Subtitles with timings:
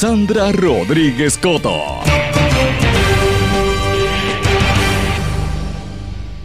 [0.00, 1.76] Sandra Rodríguez Coto.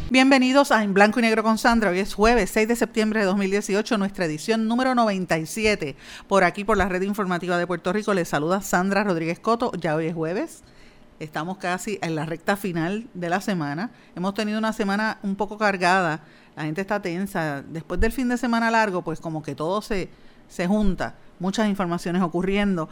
[0.10, 1.92] Bienvenidos a En Blanco y Negro con Sandra.
[1.92, 5.96] Hoy es jueves 6 de septiembre de 2018, nuestra edición número 97.
[6.28, 9.72] Por aquí, por la red informativa de Puerto Rico, les saluda Sandra Rodríguez Coto.
[9.80, 10.64] Ya hoy es jueves.
[11.20, 13.92] Estamos casi en la recta final de la semana.
[14.16, 16.22] Hemos tenido una semana un poco cargada.
[16.56, 17.62] La gente está tensa.
[17.62, 20.10] Después del fin de semana largo, pues como que todo se,
[20.48, 21.18] se junta.
[21.40, 22.90] Muchas informaciones ocurriendo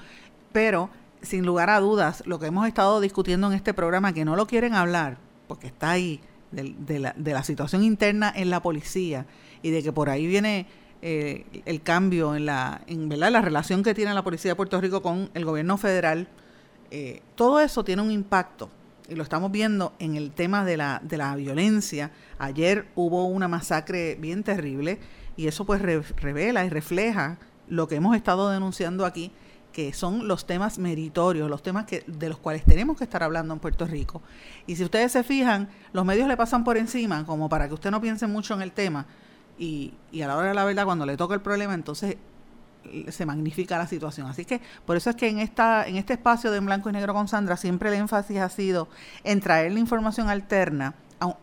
[0.52, 0.89] pero
[1.21, 4.47] sin lugar a dudas, lo que hemos estado discutiendo en este programa, que no lo
[4.47, 6.19] quieren hablar, porque está ahí,
[6.52, 9.25] de, la, de la, situación interna en la policía
[9.61, 10.67] y de que por ahí viene
[11.02, 13.31] eh, el cambio en la, en ¿verdad?
[13.31, 16.27] la relación que tiene la policía de Puerto Rico con el gobierno federal,
[16.89, 18.69] eh, todo eso tiene un impacto
[19.07, 22.11] y lo estamos viendo en el tema de la, de la violencia.
[22.38, 25.00] Ayer hubo una masacre bien terrible
[25.35, 29.31] y eso pues revela y refleja lo que hemos estado denunciando aquí
[29.72, 33.54] que son los temas meritorios, los temas que, de los cuales tenemos que estar hablando
[33.54, 34.22] en Puerto Rico.
[34.68, 37.92] Y si ustedes se fijan, los medios le pasan por encima, como para que usted
[37.92, 39.06] no piense mucho en el tema,
[39.58, 42.18] y, y a la hora de la verdad, cuando le toca el problema, entonces
[43.09, 44.28] se magnifica la situación.
[44.28, 46.94] Así que por eso es que en esta en este espacio de en blanco y
[46.94, 48.88] negro con Sandra siempre el énfasis ha sido
[49.24, 50.96] en traer la información alterna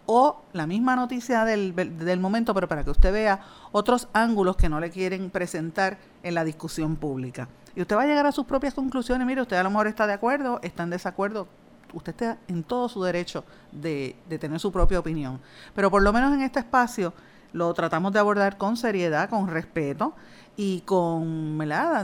[0.06, 3.40] o la misma noticia del, del momento, pero para que usted vea
[3.70, 7.48] otros ángulos que no le quieren presentar en la discusión pública.
[7.78, 9.24] Y usted va a llegar a sus propias conclusiones.
[9.24, 11.46] Mire, usted a lo mejor está de acuerdo, está en desacuerdo.
[11.92, 15.38] Usted está en todo su derecho de, tener su propia opinión.
[15.76, 17.14] Pero por lo menos en este espacio
[17.52, 20.16] lo tratamos de abordar con seriedad, con respeto
[20.56, 21.56] y con,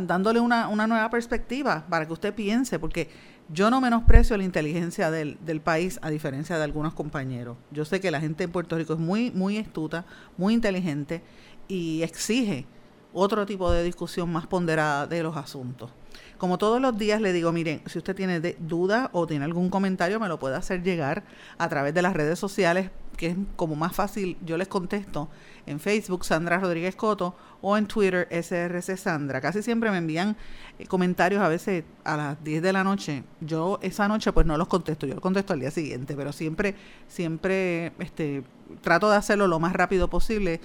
[0.06, 3.10] dándole una, una nueva perspectiva para que usted piense, porque
[3.48, 7.56] yo no menosprecio la inteligencia del, del, país a diferencia de algunos compañeros.
[7.72, 10.04] Yo sé que la gente en Puerto Rico es muy, muy astuta,
[10.36, 11.20] muy inteligente
[11.66, 12.64] y exige
[13.14, 15.90] otro tipo de discusión más ponderada de los asuntos.
[16.36, 20.20] Como todos los días le digo, miren, si usted tiene duda o tiene algún comentario,
[20.20, 21.22] me lo puede hacer llegar
[21.56, 25.28] a través de las redes sociales, que es como más fácil, yo les contesto
[25.66, 29.40] en Facebook, Sandra Rodríguez Coto, o en Twitter, SRC Sandra.
[29.40, 30.36] Casi siempre me envían
[30.78, 33.22] eh, comentarios a veces a las 10 de la noche.
[33.40, 36.74] Yo esa noche pues no los contesto, yo los contesto al día siguiente, pero siempre,
[37.08, 38.42] siempre este,
[38.82, 40.60] trato de hacerlo lo más rápido posible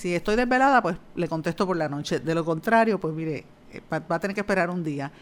[0.00, 2.20] si estoy desvelada, pues le contesto por la noche.
[2.20, 5.12] De lo contrario, pues mire, eh, va, a tener que esperar un día.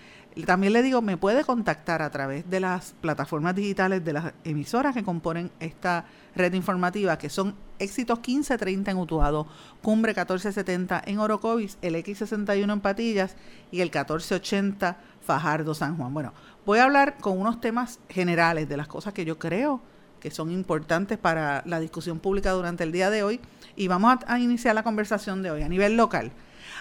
[0.46, 4.94] También le digo, me puede contactar a través de las plataformas digitales de las emisoras
[4.94, 6.04] que componen esta
[6.36, 9.48] red informativa, que son Éxitos 1530 en Utuado,
[9.82, 13.34] Cumbre 1470 en Orocovis, el X61 en Patillas
[13.72, 16.14] y el 1480 Fajardo San Juan.
[16.14, 16.32] Bueno,
[16.64, 19.82] voy a hablar con unos temas generales de las cosas que yo creo
[20.20, 23.40] que son importantes para la discusión pública durante el día de hoy.
[23.76, 26.32] Y vamos a, iniciar la conversación de hoy a nivel local.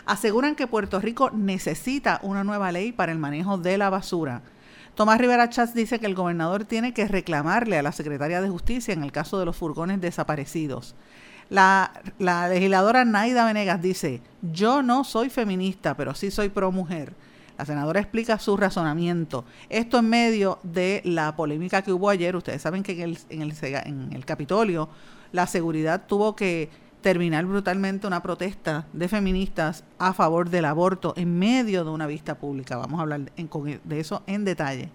[0.05, 4.41] Aseguran que Puerto Rico necesita una nueva ley para el manejo de la basura.
[4.95, 8.93] Tomás Rivera Chats dice que el gobernador tiene que reclamarle a la secretaria de Justicia
[8.93, 10.95] en el caso de los furgones desaparecidos.
[11.49, 17.13] La, la legisladora Naida Venegas dice, yo no soy feminista, pero sí soy pro mujer.
[17.57, 19.43] La senadora explica su razonamiento.
[19.69, 22.35] Esto en medio de la polémica que hubo ayer.
[22.35, 24.89] Ustedes saben que en el, Capitolio
[25.31, 26.69] la seguridad tuvo que
[27.01, 32.35] terminar brutalmente una protesta de feministas a favor del aborto en medio de una vista
[32.35, 32.77] pública.
[32.77, 34.89] Vamos a hablar de eso en detalle.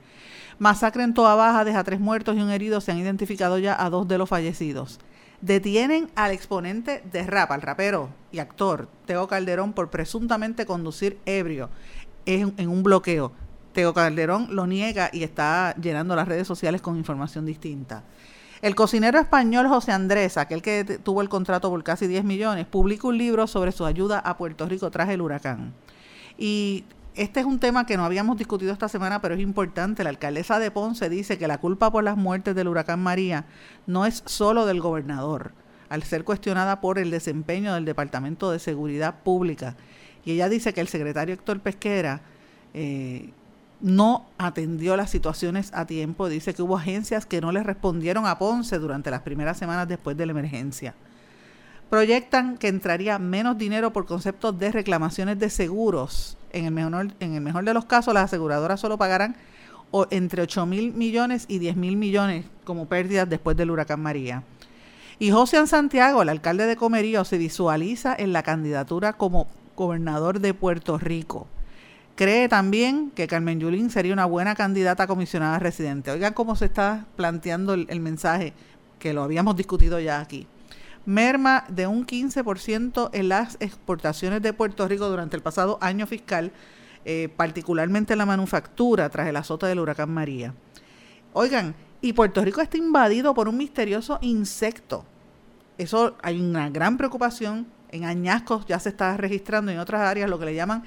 [0.59, 2.81] Masacre en Toa Baja deja tres muertos y un herido.
[2.81, 5.01] Se han identificado ya a dos de los fallecidos.
[5.41, 11.69] Detienen al exponente de rap, al rapero y actor Teo Calderón por presuntamente conducir ebrio
[12.27, 13.33] en, un bloqueo.
[13.73, 18.05] Teo Calderón lo niega y está llenando las redes sociales con información distinta.
[18.61, 23.09] El cocinero español José Andrés, aquel que tuvo el contrato por casi 10 millones, publica
[23.09, 25.73] un libro sobre su ayuda a Puerto Rico tras el huracán.
[26.39, 26.85] Y
[27.15, 30.03] este es un tema que no habíamos discutido esta semana, pero es importante.
[30.03, 33.45] La alcaldesa de Ponce dice que la culpa por las muertes del huracán María
[33.87, 35.53] no es solo del gobernador,
[35.91, 39.77] al ser cuestionada por el desempeño del Departamento de Seguridad Pública.
[40.25, 42.21] Y ella dice que el secretario Héctor Pesquera
[42.75, 43.31] eh,
[43.81, 46.29] no atendió las situaciones a tiempo.
[46.29, 50.17] Dice que hubo agencias que no le respondieron a Ponce durante las primeras semanas después
[50.17, 50.95] de la emergencia.
[51.91, 56.39] Proyectan que entraría menos dinero por conceptos de reclamaciones de seguros.
[56.53, 59.37] En el mejor, de los casos, las aseguradoras solo pagarán
[60.11, 64.43] entre 8 mil millones y 10 mil millones como pérdidas después del huracán María.
[65.19, 69.49] Y José Santiago, el alcalde de Comerío, se visualiza en la candidatura como
[69.83, 71.47] gobernador de Puerto Rico.
[72.15, 76.11] Cree también que Carmen Yulín sería una buena candidata a comisionada residente.
[76.11, 78.53] Oigan cómo se está planteando el, mensaje
[78.99, 80.47] que lo habíamos discutido ya aquí.
[81.07, 86.53] Merma de un 15% en las exportaciones de Puerto Rico durante el pasado año fiscal,
[87.05, 90.55] eh, particularmente en la manufactura tras el azote del huracán María.
[91.33, 95.05] Oigan, y Puerto Rico está invadido por un misterioso insecto.
[95.79, 97.67] Eso hay una gran preocupación.
[97.93, 100.83] En añascos ya se está registrando en otras áreas lo que le llaman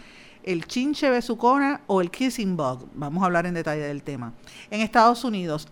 [0.46, 2.88] el chinche besucona o el kissing bug.
[2.94, 4.34] Vamos a hablar en detalle del tema.
[4.70, 5.68] En Estados Unidos,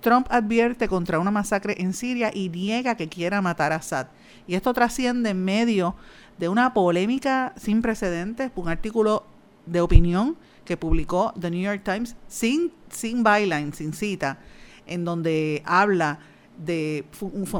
[0.00, 4.08] Trump advierte contra una masacre en Siria y niega que quiera matar a Assad.
[4.46, 5.94] Y esto trasciende en medio
[6.36, 9.24] de una polémica sin precedentes, un artículo
[9.66, 14.38] de opinión que publicó The New York Times sin, sin byline, sin cita,
[14.86, 16.18] en donde habla
[16.56, 17.04] de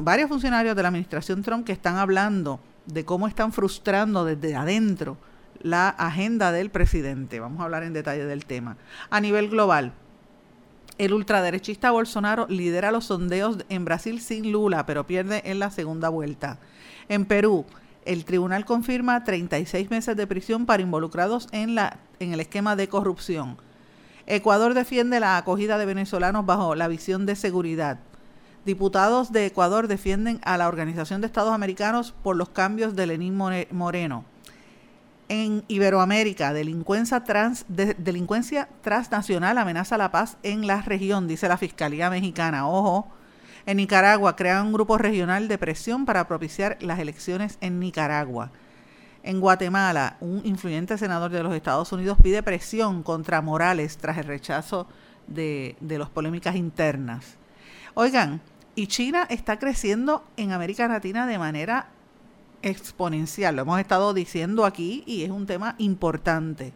[0.03, 5.17] varios funcionarios de la administración Trump que están hablando de cómo están frustrando desde adentro
[5.62, 7.40] la agenda del presidente.
[7.40, 8.76] Vamos a hablar en detalle del tema.
[9.11, 9.93] A nivel global,
[10.96, 16.08] el ultraderechista Bolsonaro lidera los sondeos en Brasil sin Lula, pero pierde en la segunda
[16.08, 16.58] vuelta.
[17.08, 17.67] En Perú,
[18.05, 22.88] el tribunal confirma 36 meses de prisión para involucrados en, la, en el esquema de
[22.88, 23.58] corrupción.
[24.26, 27.99] Ecuador defiende la acogida de venezolanos bajo la visión de seguridad.
[28.69, 33.35] Diputados de Ecuador defienden a la Organización de Estados Americanos por los cambios de Lenín
[33.35, 34.26] Moreno
[35.31, 42.11] en Iberoamérica, delincuencia, trans, delincuencia transnacional amenaza la paz en la región, dice la Fiscalía
[42.11, 42.69] Mexicana.
[42.69, 43.09] Ojo,
[43.65, 48.50] en Nicaragua crean un grupo regional de presión para propiciar las elecciones en Nicaragua.
[49.23, 54.25] En Guatemala, un influyente senador de los Estados Unidos pide presión contra Morales tras el
[54.25, 54.87] rechazo
[55.26, 57.38] de, de las polémicas internas.
[57.94, 58.43] Oigan,
[58.78, 61.88] y China está creciendo en América Latina de manera
[62.62, 63.56] exponencial.
[63.56, 66.72] Lo hemos estado diciendo aquí y es un tema importante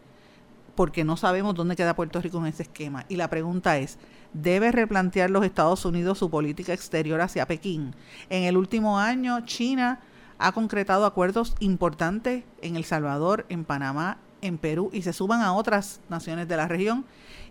[0.74, 3.04] porque no sabemos dónde queda Puerto Rico en ese esquema.
[3.08, 3.98] Y la pregunta es,
[4.32, 7.94] ¿debe replantear los Estados Unidos su política exterior hacia Pekín?
[8.30, 10.00] En el último año, China
[10.40, 15.52] ha concretado acuerdos importantes en El Salvador, en Panamá, en Perú y se suban a
[15.52, 17.04] otras naciones de la región.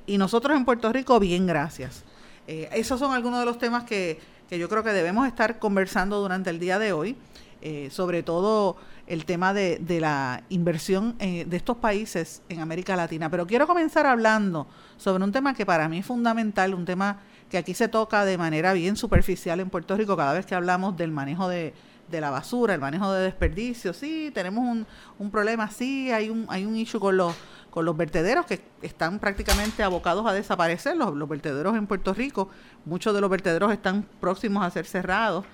[0.06, 2.04] Y nosotros en Puerto Rico, bien, gracias.
[2.48, 4.20] Eh, esos son algunos de los temas que,
[4.52, 7.16] que yo creo que debemos estar conversando durante el día de hoy.
[7.62, 8.76] Eh, sobre todo
[9.08, 13.30] el tema de, la inversión eh, de estos países en América Latina.
[13.30, 17.60] Pero quiero comenzar hablando sobre un tema que para mí es fundamental, un tema que
[17.60, 21.12] aquí se toca de manera bien superficial en Puerto Rico cada vez que hablamos del
[21.12, 21.74] manejo de,
[22.10, 23.96] la basura, el manejo de desperdicios.
[23.96, 24.86] Sí, tenemos un,
[25.18, 27.34] un problema, sí, hay un, hay un issue con los
[27.72, 32.50] con los vertederos que están prácticamente abocados a desaparecer, los, vertederos en Puerto Rico,
[32.86, 35.46] muchos de los vertederos están próximos a ser cerrados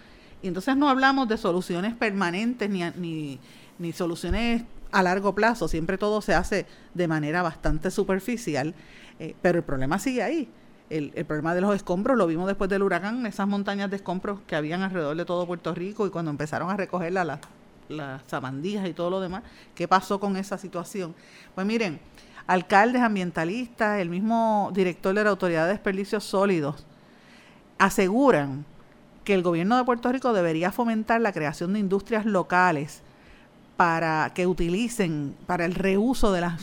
[0.41, 3.39] y entonces no hablamos de soluciones permanentes ni,
[3.77, 8.73] ni, soluciones a largo plazo, siempre todo se hace de manera bastante superficial,
[9.19, 10.49] eh, pero el problema sigue ahí.
[10.89, 14.55] El, problema de los escombros lo vimos después del huracán, esas montañas de escombros que
[14.55, 17.39] habían alrededor de todo Puerto Rico y cuando empezaron a recoger las,
[17.89, 19.43] las sabandijas y todo lo demás,
[19.75, 21.15] ¿qué pasó con esa situación?
[21.55, 21.99] Pues miren,
[22.47, 26.85] alcaldes ambientalistas, el mismo director de la Autoridad de Desperdicios Sólidos,
[27.77, 28.65] aseguran
[29.23, 33.01] que el gobierno de Puerto Rico debería fomentar la creación de industrias locales
[33.75, 36.61] para que utilicen para el reuso de las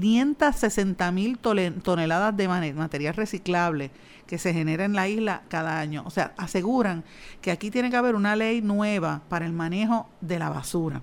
[0.00, 3.90] 560 mil toneladas de material reciclable
[4.26, 6.02] que se genera en la isla cada año.
[6.06, 7.04] O sea, aseguran
[7.40, 11.02] que aquí tiene que haber una ley nueva para el manejo de la basura.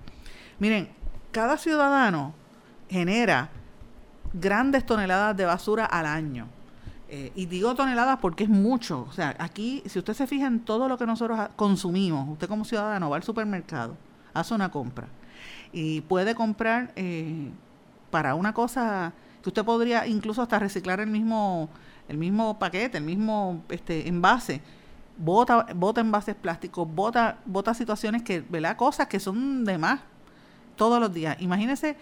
[0.58, 0.88] Miren,
[1.30, 2.34] cada ciudadano
[2.88, 3.50] genera
[4.32, 6.46] grandes toneladas de basura al año.
[7.08, 9.06] Eh, y digo toneladas porque es mucho.
[9.08, 12.64] O sea, aquí, si usted se fija en todo lo que nosotros consumimos, usted como
[12.64, 13.96] ciudadano va al supermercado,
[14.34, 15.08] hace una compra
[15.72, 17.50] y puede comprar eh,
[18.12, 21.68] para una cosa que usted podría incluso hasta reciclar el mismo,
[22.08, 24.60] el mismo paquete, el mismo este, envase.
[25.16, 28.76] Bota, bota envases plásticos, bota, bota situaciones que, ¿verdad?
[28.76, 30.00] Cosas que son de más
[30.76, 31.36] todos los días.
[31.40, 31.96] Imagínese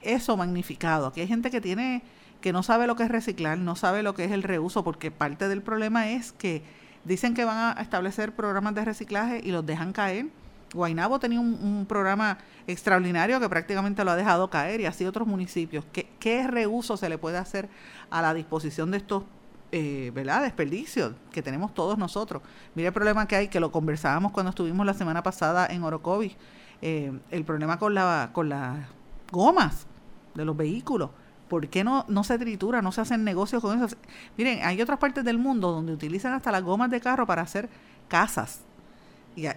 [0.00, 1.06] eso magnificado.
[1.06, 2.02] Aquí hay gente que tiene,
[2.40, 5.10] que no sabe lo que es reciclar, no sabe lo que es el reuso, porque
[5.10, 6.62] parte del problema es que
[7.04, 10.26] dicen que van a establecer programas de reciclaje y los dejan caer.
[10.76, 15.84] Guainabo tenía un, programa extraordinario que prácticamente lo ha dejado caer y así otros municipios.
[15.92, 17.68] ¿Qué, reuso se le puede hacer
[18.10, 19.24] a la disposición de estos
[19.72, 20.42] eh, ¿verdad?
[20.42, 22.42] desperdicios que tenemos todos nosotros?
[22.74, 26.36] Mire el problema que hay, que lo conversábamos cuando estuvimos la semana pasada en Orocovis,
[26.82, 28.86] eh, el problema con, la, con las
[29.32, 29.86] gomas
[30.34, 31.10] de los vehículos.
[31.48, 33.96] ¿Por qué no, no se tritura, no se hacen negocios con eso?
[34.36, 37.68] Miren, hay otras partes del mundo donde utilizan hasta las gomas de carro para hacer
[38.08, 38.65] casas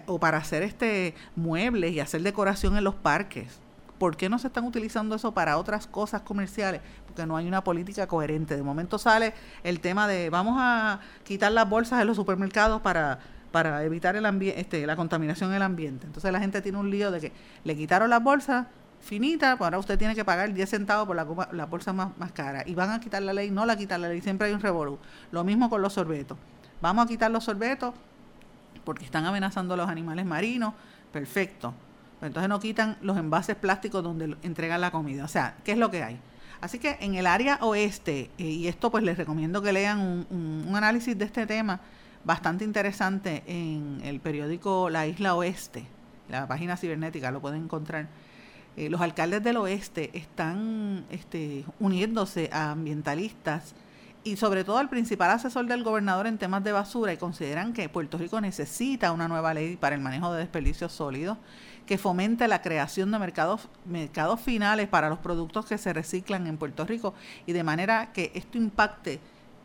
[0.06, 3.60] o para hacer este muebles y hacer decoración en los parques.
[3.98, 6.80] ¿Por qué no se están utilizando eso para otras cosas comerciales?
[7.06, 8.56] Porque no hay una política coherente.
[8.56, 13.18] De momento sale el tema de vamos a quitar las bolsas de los supermercados para,
[13.52, 16.06] para evitar el este, la contaminación en el ambiente.
[16.06, 17.32] Entonces la gente tiene un lío de que
[17.64, 18.66] le quitaron las bolsas
[19.00, 22.62] finitas, pues ahora usted tiene que pagar 10 centavos por la, bolsa más, más cara.
[22.66, 24.98] Y van a quitar la ley, no la quitan la ley, siempre hay un revolú.
[25.30, 26.38] Lo mismo con los sorbetos.
[26.80, 27.94] Vamos a quitar los sorbetos
[28.84, 30.74] porque están amenazando a los animales marinos,
[31.12, 31.74] perfecto.
[32.22, 35.24] Entonces no quitan los envases plásticos donde entregan la comida.
[35.24, 36.18] O sea, ¿qué es lo que hay?
[36.60, 40.72] Así que en el área oeste, eh, y esto pues les recomiendo que lean un,
[40.74, 41.80] análisis de este tema
[42.24, 45.84] bastante interesante en el periódico La Isla Oeste,
[46.28, 48.08] la página cibernética, lo pueden encontrar.
[48.76, 53.74] Eh, los alcaldes del oeste están este, uniéndose a ambientalistas
[54.22, 57.88] y sobre todo al principal asesor del gobernador en temas de basura y consideran que
[57.88, 61.38] Puerto Rico necesita una nueva ley para el manejo de desperdicios sólidos
[61.86, 66.58] que fomente la creación de mercados, mercados finales para los productos que se reciclan en
[66.58, 67.14] Puerto Rico
[67.46, 69.20] y de manera que esto impacte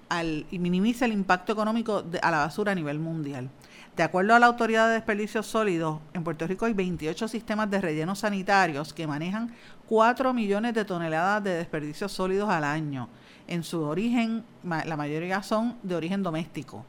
[0.08, 3.50] al, y minimice el impacto económico a la basura a nivel mundial.
[3.96, 7.82] De acuerdo a la Autoridad de Desperdicios Sólidos, en Puerto Rico hay 28 sistemas de
[7.82, 9.54] rellenos sanitarios que manejan
[9.88, 13.10] 4 millones de toneladas de desperdicios sólidos al año
[13.48, 16.86] en su origen, la mayoría son de origen doméstico.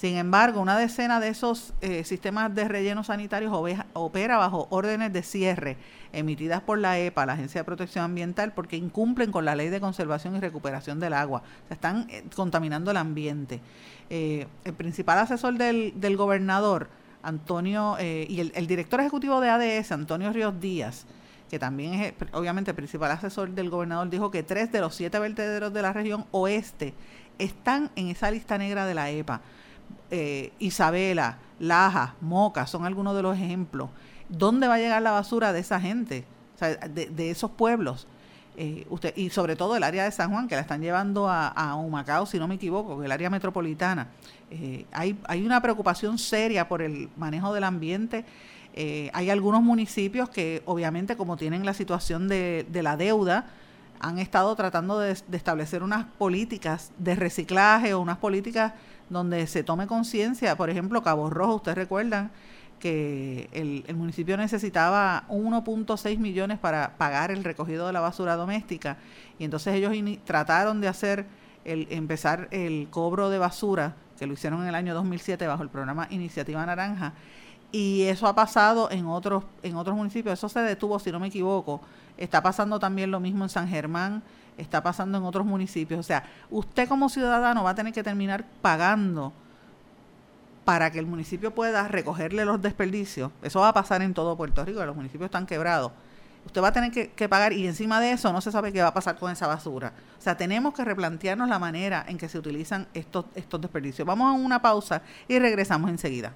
[0.00, 3.52] Sin embargo, una decena de esos eh, sistemas de relleno sanitarios
[3.92, 5.76] opera bajo órdenes de cierre
[6.12, 9.78] emitidas por la EPA, la Agencia de Protección Ambiental, porque incumplen con la ley de
[9.78, 11.42] conservación y recuperación del agua.
[11.68, 13.60] Se están eh, contaminando el ambiente.
[14.08, 16.88] Eh, el principal asesor del, gobernador,
[17.22, 21.04] Antonio, y el, director ejecutivo de ADS, Antonio Ríos Díaz,
[21.50, 25.18] que también es obviamente el principal asesor del gobernador, dijo que tres de los siete
[25.18, 26.94] vertederos de la región oeste
[27.38, 29.40] están en esa lista negra de la EPA.
[30.12, 33.90] Eh, Isabela, Laja, Moca, son algunos de los ejemplos.
[34.28, 36.24] ¿Dónde va a llegar la basura de esa gente,
[36.88, 38.06] de, esos pueblos?
[38.62, 41.74] Eh, usted, y sobre todo el área de San Juan, que la están llevando a,
[41.76, 44.08] Humacao, si no me equivoco, el área metropolitana.
[44.50, 48.24] Eh, hay, hay una preocupación seria por el manejo del ambiente
[48.72, 53.46] eh, hay algunos municipios que obviamente como tienen la situación de, la deuda,
[53.98, 58.72] han estado tratando de, establecer unas políticas de reciclaje o unas políticas
[59.08, 60.56] donde se tome conciencia.
[60.56, 62.30] Por ejemplo, Cabo Rojo, ustedes recuerdan
[62.80, 68.96] que el, municipio necesitaba 1.6 millones para pagar el recogido de la basura doméstica.
[69.38, 69.92] Y entonces ellos
[70.24, 71.26] trataron de hacer
[71.64, 75.68] el empezar el cobro de basura que lo hicieron en el año 2007 bajo el
[75.68, 77.12] programa Iniciativa Naranja.
[77.70, 80.32] Y eso ha pasado en otros en otros municipios.
[80.32, 81.80] Eso se detuvo si no me equivoco.
[82.16, 84.22] Está pasando también lo mismo en San Germán
[84.56, 86.00] está pasando en otros municipios.
[86.00, 89.32] O sea usted como ciudadano va a tener que terminar pagando
[90.64, 94.64] para que el municipio pueda recogerle los desperdicios eso va a pasar en todo Puerto
[94.64, 95.92] Rico los municipios están quebrados
[96.46, 98.88] usted va a tener que, pagar y encima de eso no se sabe qué va
[98.88, 99.92] a pasar con esa basura.
[100.18, 104.06] O sea, tenemos que replantearnos la manera en que se utilizan estos, estos desperdicios.
[104.06, 106.34] Vamos a una pausa y regresamos enseguida.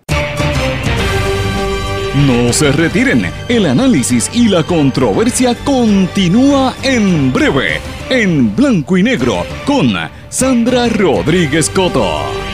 [2.15, 9.45] No se retiren, el análisis y la controversia continúa en breve, en blanco y negro,
[9.67, 9.93] con
[10.29, 12.54] Sandra Rodríguez Coto.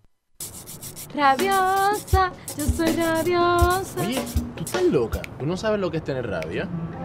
[1.15, 4.01] Rabiosa, yo soy rabiosa.
[4.01, 4.21] Oye,
[4.55, 5.21] tú estás loca.
[5.39, 6.67] ¿Tú no sabes lo que es tener rabia?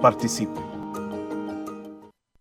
[0.00, 0.60] participe.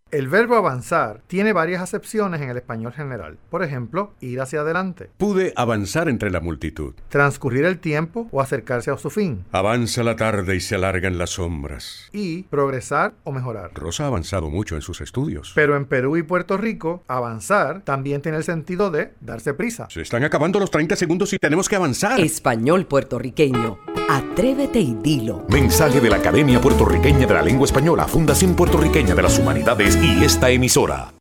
[0.10, 3.38] El verbo avanzar tiene varias acepciones en el español general.
[3.50, 5.10] Por ejemplo, ir hacia adelante.
[5.18, 6.94] Pude avanzar entre la multitud.
[7.10, 9.44] Transcurrir el tiempo o acercarse a su fin.
[9.52, 12.10] Avanza la tarde y se alargan las sombras.
[12.14, 13.72] Y progresar o mejorar.
[13.74, 15.52] Rosa ha avanzado mucho en sus estudios.
[15.56, 19.88] Pero en Perú y Puerto Rico, avanzar también tiene el sentido de darse prisa.
[19.90, 22.18] Se están acabando los 30 segundos y tenemos que avanzar.
[22.22, 23.97] Español puertorriqueño.
[24.10, 25.44] Atrévete y dilo.
[25.50, 30.24] Mensaje de la Academia Puertorriqueña de la Lengua Española, Fundación Puertorriqueña de las Humanidades y
[30.24, 31.14] esta emisora.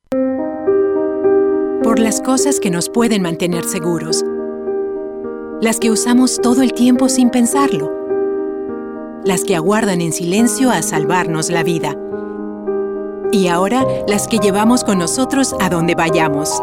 [1.83, 4.25] Por las cosas que nos pueden mantener seguros.
[5.61, 7.93] Las que usamos todo el tiempo sin pensarlo.
[9.25, 11.97] Las que aguardan en silencio a salvarnos la vida.
[13.32, 16.63] Y ahora las que llevamos con nosotros a donde vayamos.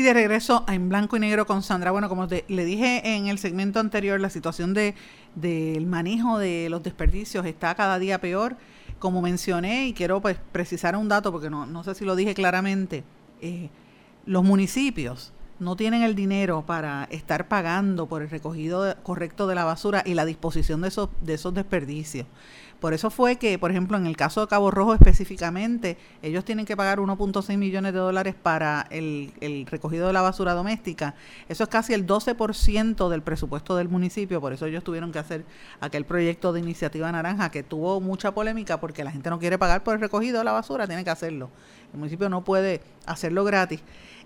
[0.00, 1.90] Y de regreso a En Blanco y Negro con Sandra.
[1.90, 4.94] Bueno, como te, le dije en el segmento anterior, la situación de
[5.34, 8.56] del manejo de los desperdicios está cada día peor.
[8.98, 12.32] Como mencioné, y quiero pues precisar un dato porque no, no sé si lo dije
[12.32, 13.04] claramente,
[13.42, 13.68] eh,
[14.24, 19.64] los municipios no tienen el dinero para estar pagando por el recogido correcto de la
[19.64, 22.26] basura y la disposición de esos, de esos desperdicios.
[22.80, 26.64] Por eso fue que, por ejemplo, en el caso de Cabo Rojo específicamente, ellos tienen
[26.64, 31.14] que pagar 1.6 millones de dólares para el, recogido de la basura doméstica.
[31.50, 35.44] Eso es casi el 12% del presupuesto del municipio, por eso ellos tuvieron que hacer
[35.80, 39.82] aquel proyecto de iniciativa naranja que tuvo mucha polémica porque la gente no quiere pagar
[39.82, 41.50] por el recogido de la basura, tiene que hacerlo.
[41.92, 43.82] El municipio no puede hacerlo gratis.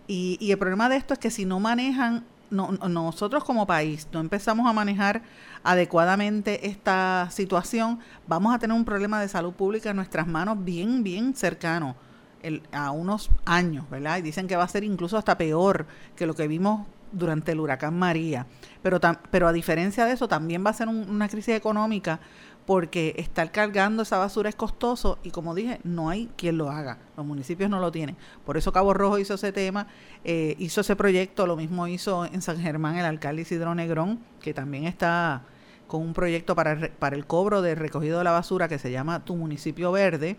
[0.07, 4.07] Y, y el problema de esto es que si no manejan no, nosotros como país
[4.13, 5.23] no empezamos a manejar
[5.65, 7.99] adecuadamente esta situación,
[8.29, 11.97] vamos a tener un problema de salud pública en nuestras manos bien, bien cercano
[12.43, 14.19] el, a unos años, ¿verdad?
[14.19, 17.61] Y dicen que va a ser incluso hasta peor que lo que vimos durante el
[17.61, 18.47] huracán María.
[18.83, 19.01] Pero,
[19.31, 22.21] pero a diferencia de eso, también va a ser un, una crisis económica
[22.67, 26.99] porque estar cargando esa basura es costoso y como dije, no hay quien lo haga,
[27.17, 28.17] los municipios no lo tienen.
[28.45, 29.87] Por eso Cabo Rojo hizo ese tema,
[30.25, 34.55] eh, hizo ese proyecto, lo mismo hizo en San Germán el alcalde Isidro Negrón, que
[34.55, 35.43] también está
[35.87, 39.25] con un proyecto para, para el cobro de recogido de la basura que se llama
[39.25, 40.37] Tu Municipio Verde.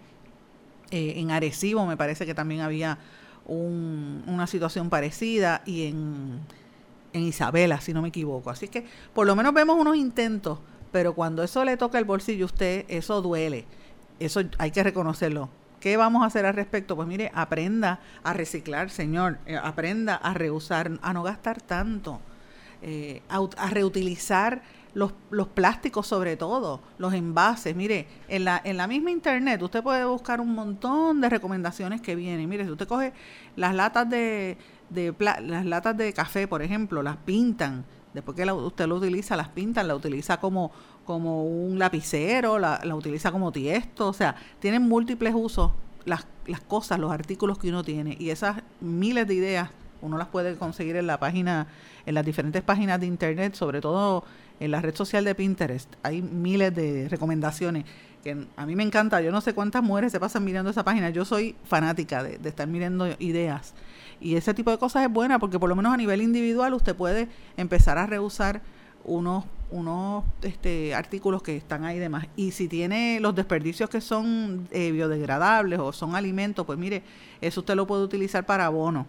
[0.91, 2.97] Eh, en Arecibo me parece que también había
[3.45, 6.39] un, una situación parecida y en,
[7.13, 8.49] en Isabela, si no me equivoco.
[8.49, 10.60] Así que por lo menos vemos unos intentos
[10.95, 13.65] pero cuando eso le toca el bolsillo a usted, eso duele.
[14.21, 15.49] Eso hay que reconocerlo.
[15.81, 16.95] ¿Qué vamos a hacer al respecto?
[16.95, 19.39] Pues mire, aprenda a reciclar, señor.
[19.45, 22.21] Eh, aprenda a reusar, a no gastar tanto.
[22.81, 24.62] Eh, a, reutilizar
[24.95, 27.75] los, los, plásticos sobre todo, los envases.
[27.75, 32.15] Mire, en la, en la misma internet usted puede buscar un montón de recomendaciones que
[32.15, 32.49] vienen.
[32.49, 33.13] Mire, si usted coge
[33.55, 34.58] las latas de,
[34.89, 39.49] de las latas de café, por ejemplo, las pintan Después que usted lo utiliza, las
[39.49, 40.71] pintas, la utiliza como,
[41.03, 45.71] como un lapicero, la, utiliza como tiesto, o sea, tienen múltiples usos
[46.05, 48.15] las, las cosas, los artículos que uno tiene.
[48.17, 49.69] Y esas miles de ideas
[50.01, 51.67] uno las puede conseguir en la página,
[52.05, 54.23] en las diferentes páginas de internet, sobre todo
[54.59, 55.93] en la red social de Pinterest.
[56.03, 57.85] Hay miles de recomendaciones
[58.23, 59.21] que a mí me encanta.
[59.21, 61.09] Yo no sé cuántas mujeres se pasan mirando esa página.
[61.09, 63.73] Yo soy fanática de, de estar mirando ideas.
[64.19, 66.95] Y ese tipo de cosas es buena porque por lo menos a nivel individual usted
[66.95, 68.61] puede empezar a rehusar
[69.03, 72.27] unos unos este, artículos que están ahí demás.
[72.35, 77.03] Y si tiene los desperdicios que son eh, biodegradables o son alimentos, pues mire,
[77.41, 79.07] eso usted lo puede utilizar para abono.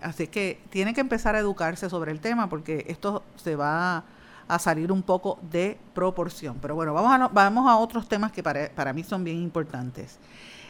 [0.00, 4.04] Así que tiene que empezar a educarse sobre el tema porque esto se va
[4.48, 6.56] a salir un poco de proporción.
[6.60, 10.18] Pero bueno, vamos a, vamos a otros temas que para, para mí son bien importantes.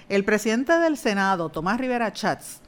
[0.09, 2.61] El presidente del Senado, Tomás Rivera Chats,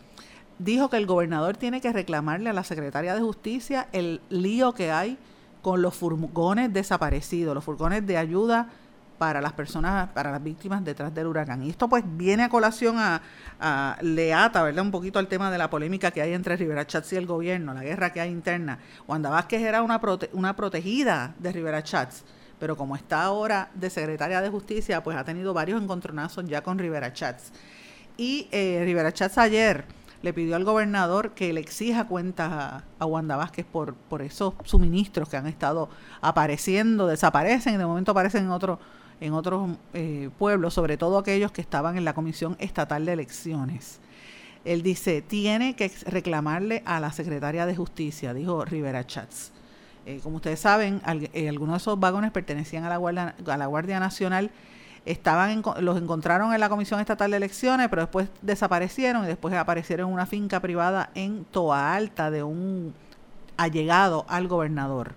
[0.59, 4.92] dijo que el gobernador tiene que reclamarle a la secretaria de Justicia el lío que
[4.92, 5.18] hay
[5.62, 8.68] con los furgones desaparecidos, los furgones de ayuda
[9.21, 11.63] para las personas, para las víctimas detrás del huracán.
[11.63, 13.21] Y esto pues viene a colación a,
[13.61, 14.79] a le ¿verdad?
[14.79, 17.75] Un poquito al tema de la polémica que hay entre Rivera Chats y el gobierno,
[17.75, 18.79] la guerra que hay interna.
[19.07, 20.01] Wanda Vázquez era una,
[20.33, 22.25] una protegida de Rivera Chats,
[22.59, 26.79] pero como está ahora de secretaria de Justicia, pues ha tenido varios encontronazos ya con
[26.79, 27.53] Rivera Chats.
[28.17, 29.85] Y eh, Rivera Chats ayer
[30.23, 35.29] le pidió al gobernador que le exija cuentas a, Wanda Vázquez por, por esos suministros
[35.29, 35.91] que han estado
[36.23, 38.79] apareciendo, desaparecen y de momento aparecen en, otro,
[39.21, 44.01] en otros eh, pueblos, sobre todo aquellos que estaban en la Comisión Estatal de Elecciones.
[44.65, 49.53] Él dice, tiene que reclamarle a la secretaria de Justicia, dijo Rivera Chats.
[50.07, 51.03] Eh, como ustedes saben,
[51.33, 54.51] eh, algunos de esos vagones pertenecían a la Guardia, a la Guardia Nacional
[55.07, 60.09] estaban los encontraron en la Comisión Estatal de Elecciones, pero después desaparecieron y después aparecieron
[60.09, 62.95] en una finca privada en Toa Alta de un
[63.57, 65.15] allegado al gobernador.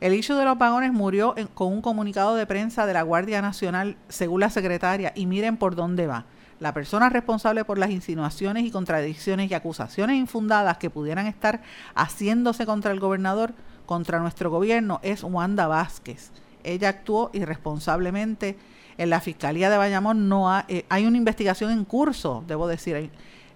[0.00, 3.96] El issue de los vagones murió con un comunicado de prensa de la Guardia Nacional,
[4.08, 6.24] según la secretaria, y miren por dónde va.
[6.58, 11.60] La persona responsable por las insinuaciones y contradicciones y acusaciones infundadas que pudieran estar
[11.94, 13.52] haciéndose contra el gobernador,
[13.84, 16.32] contra nuestro gobierno, es Wanda Vázquez.
[16.64, 18.56] Ella actuó irresponsablemente
[19.00, 23.10] en la Fiscalía de Bayamón no eh, hay una investigación en curso, debo decir,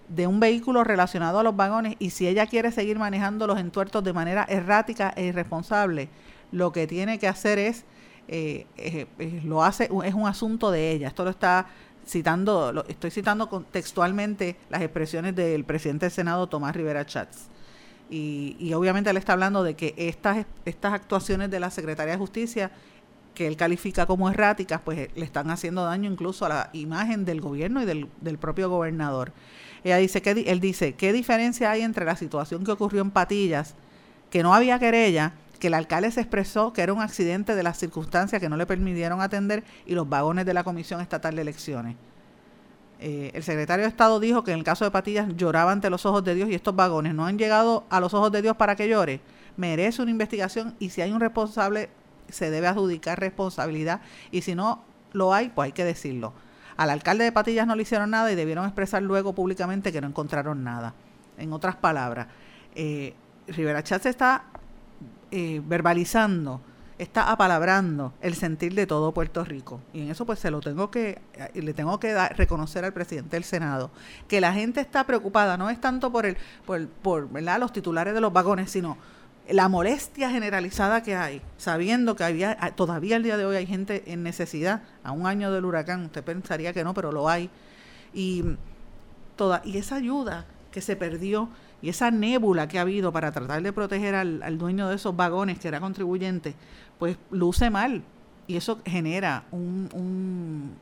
[0.07, 4.03] de un vehículo relacionado a los vagones y si ella quiere seguir manejando los entuertos
[4.03, 6.09] de manera errática e irresponsable,
[6.55, 7.83] lo que tiene que hacer es,
[8.27, 9.07] eh, eh,
[9.43, 11.09] lo hace, es un asunto de ella.
[11.09, 11.67] Esto lo está
[12.07, 17.49] citando, lo, estoy citando textualmente las expresiones del presidente del Senado, Tomás Rivera Chats.
[18.09, 22.71] Y, obviamente él está hablando de que estas, estas actuaciones de la Secretaría de Justicia
[23.33, 27.41] que él califica como erráticas, pues le están haciendo daño incluso a la imagen del
[27.41, 29.33] gobierno y del, propio gobernador.
[29.83, 33.75] Ella dice que él dice, ¿qué diferencia hay entre la situación que ocurrió en Patillas,
[34.29, 37.77] que no había querella, que el alcalde se expresó que era un accidente de las
[37.77, 41.95] circunstancias que no le permitieron atender y los vagones de la Comisión Estatal de Elecciones?
[42.99, 46.05] Eh, el secretario de Estado dijo que en el caso de Patillas lloraba ante los
[46.05, 48.75] ojos de Dios y estos vagones no han llegado a los ojos de Dios para
[48.75, 49.19] que llore.
[49.57, 51.89] Merece una investigación y si hay un responsable
[52.29, 56.33] se debe adjudicar responsabilidad y si no lo hay, pues hay que decirlo.
[56.77, 60.07] Al alcalde de Patillas no le hicieron nada y debieron expresar luego públicamente que no
[60.07, 60.93] encontraron nada.
[61.37, 62.27] En otras palabras,
[62.75, 63.13] eh,
[63.47, 64.45] Rivera Chatz está
[65.31, 66.61] eh, verbalizando,
[66.97, 69.81] está apalabrando el sentir de todo Puerto Rico.
[69.93, 72.93] Y en eso pues se lo tengo que, eh, le tengo que dar, reconocer al
[72.93, 73.91] presidente del Senado,
[74.27, 77.59] que la gente está preocupada, no es tanto por el, por, por ¿verdad?
[77.59, 78.97] los titulares de los vagones, sino
[79.49, 83.67] la molestia generalizada que hay, sabiendo que había, ah, todavía el día de hoy hay
[83.67, 87.49] gente en necesidad, a un año del huracán, usted pensaría que no, pero lo hay,
[88.13, 88.43] y,
[89.35, 91.49] toda, y esa ayuda que se perdió
[91.81, 95.59] y esa nébula que ha habido para tratar de proteger al, dueño de esos vagones
[95.59, 96.55] que era contribuyente,
[96.97, 98.03] pues luce mal
[98.47, 100.75] y eso genera un, un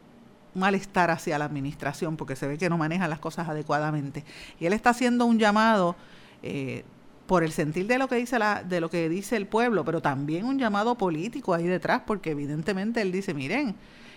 [0.56, 4.24] malestar hacia la administración porque se ve que no maneja las cosas adecuadamente.
[4.60, 5.96] Y él está haciendo un llamado
[6.42, 6.84] eh,
[7.28, 10.02] por el sentir de lo que dice la, de lo que dice el pueblo, pero
[10.02, 13.76] también un llamado político ahí detrás, porque evidentemente él dice, miren,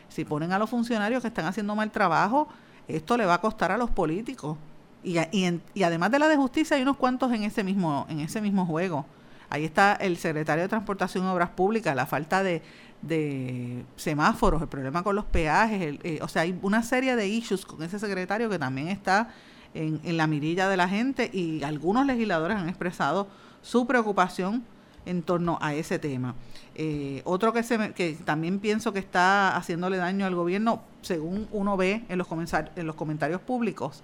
[0.09, 2.49] si ponen a los funcionarios que están haciendo mal trabajo,
[2.89, 4.59] esto le va a costar a los políticos.
[5.07, 8.19] Y, y, y además de la de justicia hay unos cuantos en ese mismo, en
[8.19, 9.07] ese mismo juego.
[9.49, 12.63] Ahí está el secretario de Transportación y Obras Públicas, la falta de,
[13.95, 17.83] semáforos, el problema con los peajes, eh, o sea, hay una serie de issues con
[17.85, 19.29] ese secretario que también está
[19.75, 23.29] en, la mirilla de la gente y algunos legisladores han expresado
[23.63, 24.65] su preocupación
[25.05, 26.35] en torno a ese tema.
[26.75, 31.77] Eh, otro que, se que también pienso que está haciéndole daño al gobierno, según uno
[31.77, 32.27] ve en los,
[32.75, 34.03] en los comentarios públicos,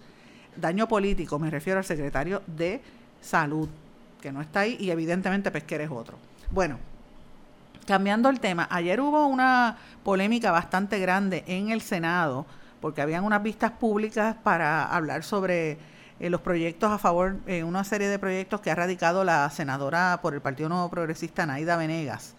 [0.57, 2.81] daño político, me refiero al secretario de
[3.21, 3.69] Salud,
[4.21, 6.19] que no está ahí, y evidentemente Pesquera es otro.
[6.51, 6.79] Bueno,
[7.87, 12.47] cambiando el tema, ayer hubo una polémica bastante grande en el Senado
[12.83, 15.79] porque habían unas vistas públicas para hablar sobre
[16.19, 20.19] eh, los proyectos a favor, eh, una serie de proyectos que ha radicado la senadora
[20.21, 22.35] por el Partido Nuevo Progresista, Naida Venegas,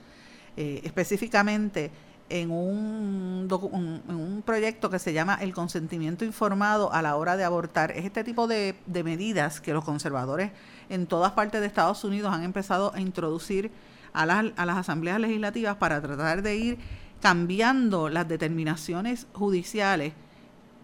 [0.58, 1.92] eh, específicamente
[2.34, 7.92] en un, proyecto que se llama el consentimiento informado a la hora de abortar.
[7.92, 10.52] Es este tipo de, de medidas que los conservadores
[10.90, 13.72] en todas partes de Estados Unidos han empezado a introducir
[14.14, 16.80] a las, a las asambleas legislativas para tratar de ir
[17.22, 20.14] cambiando las determinaciones judiciales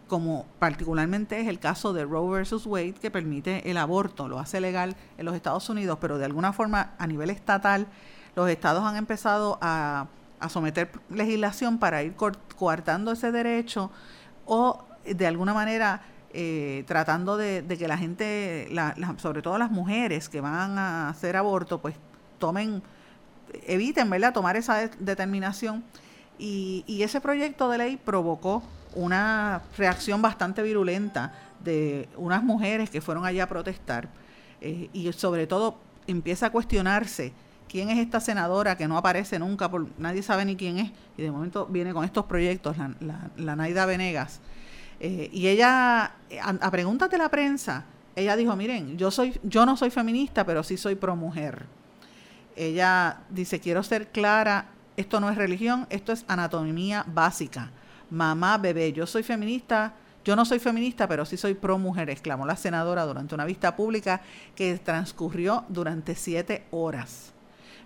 [0.07, 4.59] como particularmente es el caso de Roe versus Wade, que permite el aborto, lo hace
[4.59, 7.87] legal en los Estados Unidos, pero de alguna forma a nivel estatal
[8.35, 10.07] los estados han empezado a,
[10.47, 12.15] someter legislación para ir
[12.55, 13.91] coartando ese derecho
[14.45, 18.69] o de alguna manera eh, tratando de, que la gente,
[19.17, 21.95] sobre todo las mujeres que van a hacer aborto, pues
[22.37, 22.83] tomen,
[23.65, 25.83] eviten, ¿verdad?, tomar esa determinación.
[26.37, 28.63] Y, y ese proyecto de ley provocó
[28.95, 34.07] una reacción bastante virulenta de unas mujeres que fueron allá a protestar
[34.61, 37.33] eh, y sobre todo empieza a cuestionarse
[37.69, 41.21] quién es esta senadora que no aparece nunca, por, nadie sabe ni quién es, y
[41.21, 42.75] de momento viene con estos proyectos,
[43.37, 44.39] la, Naida Venegas.
[44.99, 46.03] Eh, y ella,
[46.41, 50.45] a, a, preguntas de la prensa, ella dijo, miren, yo, soy, yo no soy feminista,
[50.45, 51.67] pero sí soy pro mujer.
[52.55, 54.65] Ella dice, quiero ser clara,
[54.97, 57.71] esto no es religión, esto es anatomía básica
[58.09, 62.45] mamá, bebé, yo soy feminista, yo no soy feminista, pero sí soy pro mujer, exclamó
[62.45, 64.21] la senadora durante una vista pública
[64.55, 67.33] que transcurrió durante siete horas.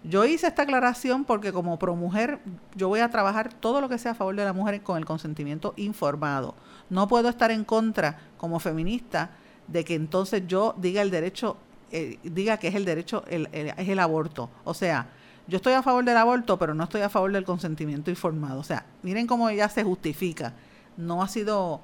[0.03, 2.39] Yo hice esta aclaración porque como pro mujer
[2.75, 5.05] yo voy a trabajar todo lo que sea a favor de la mujer con el
[5.05, 6.55] consentimiento informado.
[6.89, 9.31] No puedo estar en contra como feminista
[9.67, 11.55] de que entonces yo diga el derecho,
[11.91, 14.49] eh, diga que es el derecho, es el aborto.
[14.65, 15.07] O sea,
[15.47, 18.59] yo estoy a favor del aborto, pero no estoy a favor del consentimiento informado.
[18.59, 20.53] O sea, miren cómo ella se justifica.
[20.97, 21.81] No ha sido,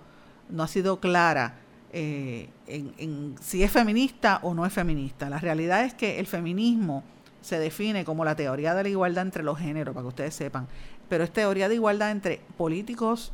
[0.49, 1.55] no ha sido clara
[1.91, 5.29] eh, en, si es feminista o no es feminista.
[5.29, 7.03] La realidad es que el feminismo
[7.41, 10.67] se define como la teoría de la igualdad entre los géneros, para que ustedes sepan.
[11.08, 13.32] Pero es teoría de igualdad entre políticos,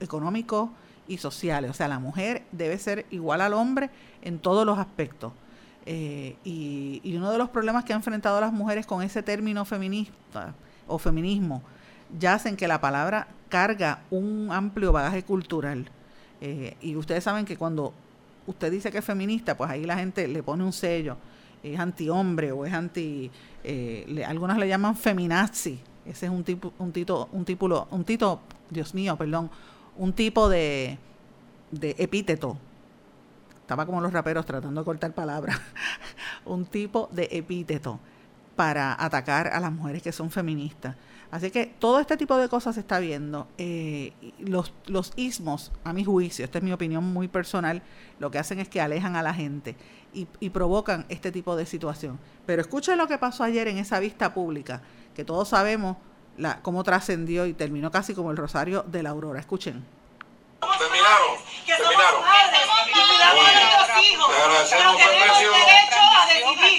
[0.00, 0.70] económicos
[1.08, 1.70] y sociales.
[1.70, 3.90] O sea, la mujer debe ser igual al hombre
[4.22, 5.32] en todos los aspectos.
[5.86, 10.54] Eh, y, uno de los problemas que han enfrentado las mujeres con ese término feminista
[10.86, 11.62] o feminismo
[12.18, 15.88] ya hacen que la palabra carga un amplio bagaje cultural.
[16.40, 17.94] Eh, y ustedes saben que cuando
[18.46, 21.16] usted dice que es feminista, pues ahí la gente le pone un sello,
[21.62, 23.30] es anti-hombre o es anti...
[23.64, 28.40] Eh, algunas le llaman feminazi, ese es un tipo, un tito, un título, un tito,
[28.70, 29.50] Dios mío, perdón,
[29.96, 30.98] un tipo de,
[31.70, 32.56] de epíteto.
[33.60, 35.60] Estaba como los raperos tratando de cortar palabras,
[36.46, 38.00] un tipo de epíteto
[38.56, 40.96] para atacar a las mujeres que son feministas.
[41.30, 43.48] Así que todo este tipo de cosas se está viendo.
[43.58, 47.82] Eh, los, los ismos, a mi juicio, esta es mi opinión muy personal,
[48.18, 49.76] lo que hacen es que alejan a la gente
[50.14, 52.18] y, y provocan este tipo de situación.
[52.46, 54.82] Pero escuchen lo que pasó ayer en esa vista pública,
[55.14, 55.96] que todos sabemos
[56.38, 59.40] la, cómo trascendió y terminó casi como el rosario de la aurora.
[59.40, 59.84] Escuchen.
[60.78, 61.36] Terminaron.
[61.66, 62.22] Terminaron.
[64.02, 64.26] hijos.
[64.28, 65.50] Pero tenemos derecho
[66.00, 66.77] a decidir.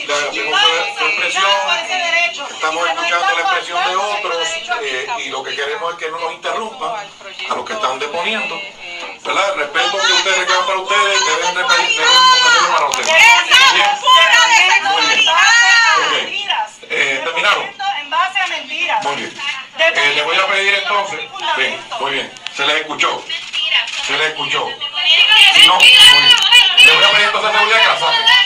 [2.49, 4.47] Estamos escuchando la expresión de otros
[4.81, 7.07] eh, y lo que queremos es que no nos interrumpan
[7.49, 8.59] a los que están deponiendo.
[9.23, 9.53] ¿Verdad?
[9.53, 13.11] El respeto que ustedes reclaman para ustedes deben ofrecerlo para ustedes.
[14.89, 15.01] Muy
[16.31, 16.49] bien.
[16.89, 17.65] Eh, ¿Terminaron?
[17.99, 19.03] En base a mentiras.
[19.05, 19.39] Muy bien.
[19.77, 21.19] Eh, le voy a pedir entonces.
[21.55, 22.33] Bien, muy bien.
[22.55, 23.23] Se les escuchó.
[24.07, 24.67] Se les escuchó.
[25.53, 28.39] Si no, le voy a pedir entonces seguridad que la saque.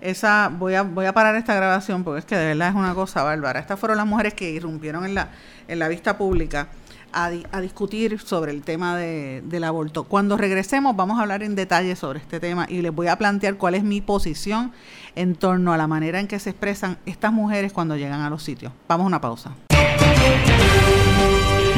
[0.00, 2.94] Esa voy a voy a parar esta grabación porque es que de verdad es una
[2.94, 3.60] cosa bárbara.
[3.60, 5.28] Estas fueron las mujeres que irrumpieron en la
[5.68, 6.68] en la vista pública
[7.12, 10.04] a, a discutir sobre el tema de, del aborto.
[10.04, 13.56] Cuando regresemos vamos a hablar en detalle sobre este tema y les voy a plantear
[13.56, 14.72] cuál es mi posición
[15.16, 18.42] en torno a la manera en que se expresan estas mujeres cuando llegan a los
[18.42, 18.72] sitios.
[18.88, 19.52] Vamos a una pausa.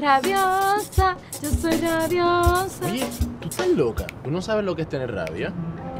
[0.00, 2.86] Rabiosa, yo soy rabiosa.
[2.86, 3.06] Oye,
[3.40, 4.06] tú estás loca.
[4.24, 5.52] ¿Tú no sabes lo que es tener rabia?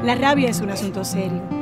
[0.02, 1.61] La rabia es un asunto serio.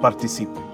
[0.00, 0.73] Participe.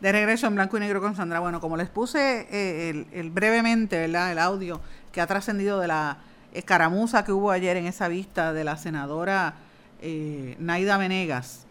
[0.00, 1.40] De regreso en blanco y negro con Sandra.
[1.40, 4.30] Bueno, como les puse eh, brevemente, ¿verdad?
[4.30, 4.80] El audio
[5.10, 6.18] que ha trascendido de la
[6.54, 9.54] escaramuza que hubo ayer en esa vista de la senadora
[10.00, 11.66] eh, Naida Venegas,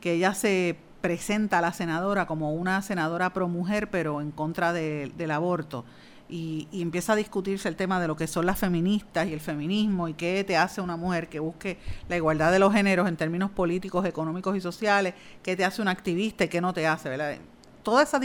[0.00, 4.74] que ella se presenta a la senadora como una senadora pro mujer, pero en contra
[4.74, 5.84] de- del aborto.
[6.28, 9.40] Y, y empieza a discutirse el tema de lo que son las feministas y el
[9.40, 13.16] feminismo y qué te hace una mujer que busque la igualdad de los géneros en
[13.16, 17.08] términos políticos, económicos y sociales, qué te hace un activista y qué no te hace,
[17.08, 17.36] ¿verdad?
[17.82, 18.20] Toda esa,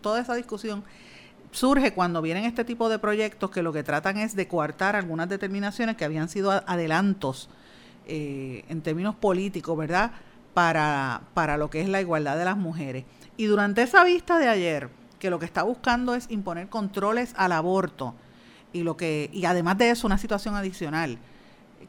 [0.00, 0.84] toda esa discusión
[1.50, 5.28] surge cuando vienen este tipo de proyectos que lo que tratan es de coartar algunas
[5.28, 7.48] determinaciones que habían sido adelantos
[8.06, 10.12] eh, en términos políticos, ¿verdad?
[10.54, 13.04] Para, para lo que es la igualdad de las mujeres.
[13.36, 17.52] Y durante esa vista de ayer, que lo que está buscando es imponer controles al
[17.52, 18.14] aborto,
[18.72, 21.18] y lo que, y además de eso, una situación adicional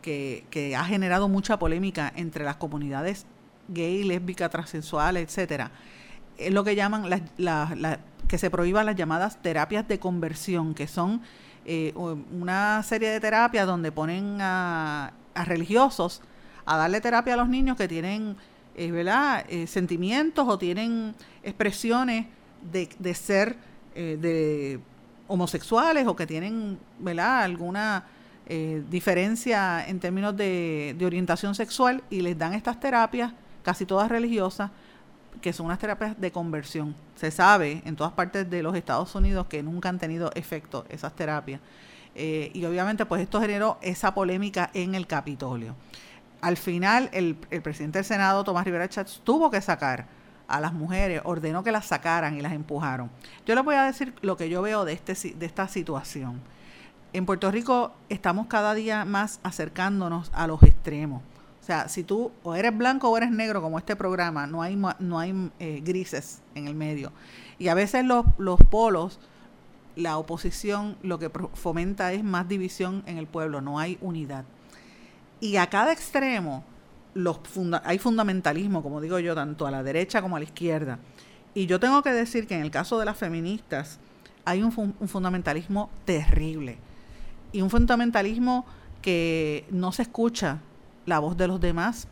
[0.01, 3.25] que, que ha generado mucha polémica entre las comunidades
[3.67, 5.71] gay, lésbica, transexuales, etcétera,
[6.39, 10.73] es lo que llaman las, las- las- que se prohíban las llamadas terapias de conversión,
[10.75, 11.21] que son
[11.65, 16.21] eh, una serie de terapias donde ponen a, a religiosos
[16.65, 18.35] a darle terapia a los niños que tienen
[18.75, 19.45] eh, ¿verdad?
[19.49, 22.27] Eh, sentimientos o tienen expresiones
[22.71, 23.57] de, de ser
[23.95, 24.79] eh, de
[25.27, 27.41] homosexuales o que tienen ¿verdad?
[27.43, 28.05] alguna
[28.89, 33.31] diferencia en términos de, de orientación sexual y les dan estas terapias,
[33.63, 34.71] casi todas religiosas,
[35.41, 36.95] que son unas terapias de conversión.
[37.15, 41.15] Se sabe en todas partes de los Estados Unidos que nunca han tenido efecto esas
[41.15, 41.61] terapias.
[42.15, 45.75] Eh, y obviamente pues esto generó esa polémica en el Capitolio.
[46.41, 50.07] Al final el, el presidente del Senado, Tomás Rivera Chats, tuvo que sacar
[50.47, 53.09] a las mujeres, ordenó que las sacaran y las empujaron.
[53.45, 56.41] Yo les voy a decir lo que yo veo de, este, de esta situación.
[57.13, 61.21] En Puerto Rico estamos cada día más acercándonos a los extremos.
[61.69, 65.19] Sea, si tú o eres blanco o eres negro, como este programa, no hay, no
[65.19, 67.11] hay eh, grises en el medio.
[67.59, 69.19] Y a veces los, los polos,
[69.95, 74.45] la oposición, lo que fomenta es más división en el pueblo, no hay unidad.
[75.41, 76.63] Y a cada extremo
[77.13, 77.39] los
[77.83, 80.97] hay fundamentalismo, como digo yo, tanto a la derecha como a la izquierda.
[81.53, 83.99] Y yo tengo que decir que en el caso de las feministas
[84.43, 86.79] hay un, fundamentalismo terrible.
[87.51, 88.65] Y un fundamentalismo
[89.03, 90.63] que no se escucha
[91.09, 92.07] la voz de los demás,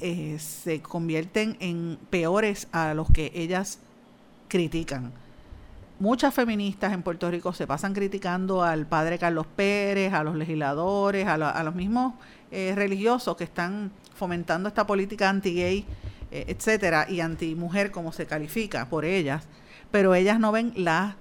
[0.00, 3.80] eh, se convierten en peores a los que ellas
[4.48, 5.12] critican.
[5.98, 11.26] Muchas feministas en Puerto Rico se pasan criticando al padre Carlos Pérez, a los legisladores,
[11.26, 12.14] a, los mismos
[12.50, 15.84] eh, religiosos que están fomentando esta política anti-gay,
[16.30, 19.46] eh, etcétera, y anti-mujer, como se califica por ellas,
[19.90, 21.16] pero ellas no ven las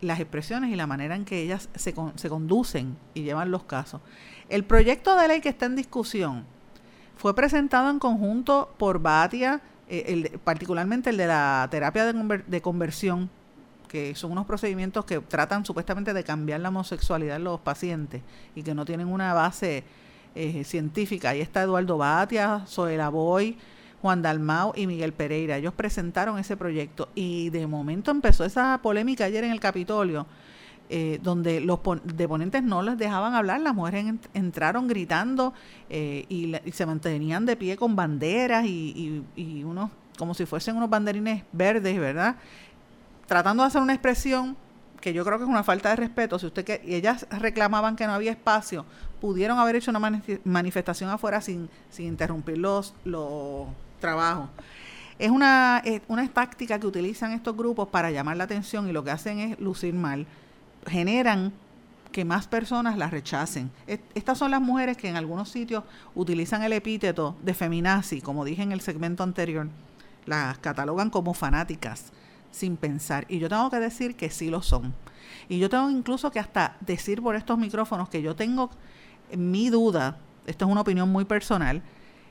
[0.00, 4.00] las expresiones y la manera en que ellas se, se conducen y llevan los casos.
[4.48, 6.44] El proyecto de ley que está en discusión
[7.18, 13.28] fue presentado en conjunto por Batia, eh, particularmente el de la terapia de, conversión,
[13.88, 18.22] que son unos procedimientos que tratan supuestamente de cambiar la homosexualidad en los pacientes
[18.54, 19.82] y que no tienen una base
[20.34, 21.30] eh, científica.
[21.30, 23.58] Ahí está Eduardo Batia, Zoela Boy,
[24.02, 25.56] Juan Dalmau y Miguel Pereira.
[25.56, 30.26] Ellos presentaron ese proyecto y de momento empezó esa polémica ayer en el Capitolio,
[30.88, 35.52] eh, donde los deponentes no les dejaban hablar, las mujeres entraron gritando
[35.90, 39.24] eh, y, se mantenían de pie con banderas y,
[39.64, 42.36] unos, como si fuesen unos banderines verdes, ¿verdad?
[43.26, 44.56] Tratando de hacer una expresión
[45.00, 46.38] que yo creo que es una falta de respeto.
[46.38, 48.84] Si usted que y ellas reclamaban que no había espacio,
[49.20, 53.66] pudieron haber hecho una manifestación afuera sin, sin interrumpir los, los
[53.98, 54.48] trabajo.
[55.18, 59.10] Es una, una táctica que utilizan estos grupos para llamar la atención y lo que
[59.10, 60.26] hacen es lucir mal.
[60.86, 61.52] Generan
[62.12, 63.70] que más personas las rechacen.
[64.14, 65.84] Estas son las mujeres que en algunos sitios
[66.14, 69.68] utilizan el epíteto de feminazi, como dije en el segmento anterior.
[70.26, 72.12] Las catalogan como fanáticas,
[72.50, 73.26] sin pensar.
[73.28, 74.94] Y yo tengo que decir que sí lo son.
[75.48, 78.70] Y yo tengo incluso que hasta decir por estos micrófonos que yo tengo
[79.36, 81.82] mi duda, esto es una opinión muy personal,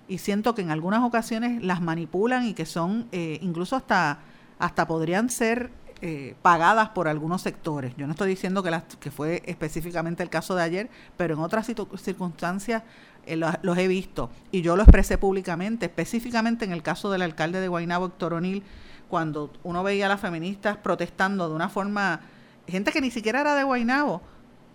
[0.08, 4.20] y siento que en algunas ocasiones las manipulan y que son eh, incluso hasta,
[4.60, 7.94] hasta podrían ser eh, pagadas por algunos sectores.
[7.98, 11.40] Yo no estoy diciendo que, las, que fue específicamente el caso de ayer, pero en
[11.40, 12.84] otras circunstancias
[13.26, 17.60] eh, los, he visto y yo lo expresé públicamente, específicamente en el caso del alcalde
[17.60, 18.64] de Guaynabo, Héctor O'Neill,
[19.10, 22.22] cuando uno veía a las feministas protestando de una forma,
[22.68, 24.22] gente que ni siquiera era de Guaynabo,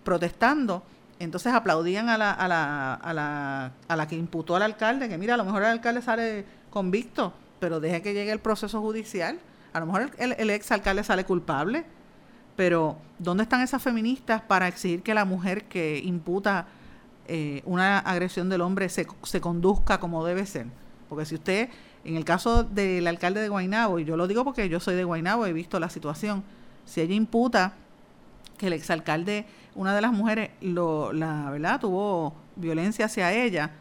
[0.03, 0.83] protestando
[1.19, 5.17] entonces aplaudían a la, a la, a la, a la que imputó al alcalde, que
[5.17, 9.39] mira, a lo mejor el alcalde sale convicto, pero deje que llegue el proceso judicial.
[9.73, 11.85] A lo mejor el, el ex alcalde sale culpable,
[12.55, 16.67] pero ¿dónde están esas feministas para exigir que la mujer que imputa
[17.27, 20.67] eh, una agresión del hombre se, se conduzca como debe ser?
[21.09, 21.69] Porque si usted,
[22.03, 25.03] en el caso del alcalde de Guainabo, y yo lo digo porque yo soy de
[25.03, 26.43] Guainabo, he visto la situación,
[26.85, 27.73] si ella imputa
[28.57, 29.45] que el exalcalde
[29.75, 33.71] una de las mujeres lo, la verdad tuvo violencia hacia ella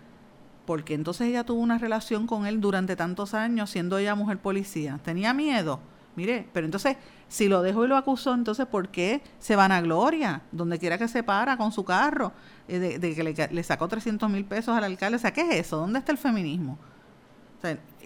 [0.66, 4.98] porque entonces ella tuvo una relación con él durante tantos años siendo ella mujer policía.
[5.02, 5.80] Tenía miedo
[6.14, 6.96] mire pero entonces
[7.28, 10.98] si lo dejó y lo acusó entonces por qué se van a gloria donde quiera
[10.98, 12.32] que se para con su carro
[12.68, 15.16] eh, de, que le, sacó 300 mil pesos al alcalde.
[15.16, 16.78] O sea qué es eso dónde está el feminismo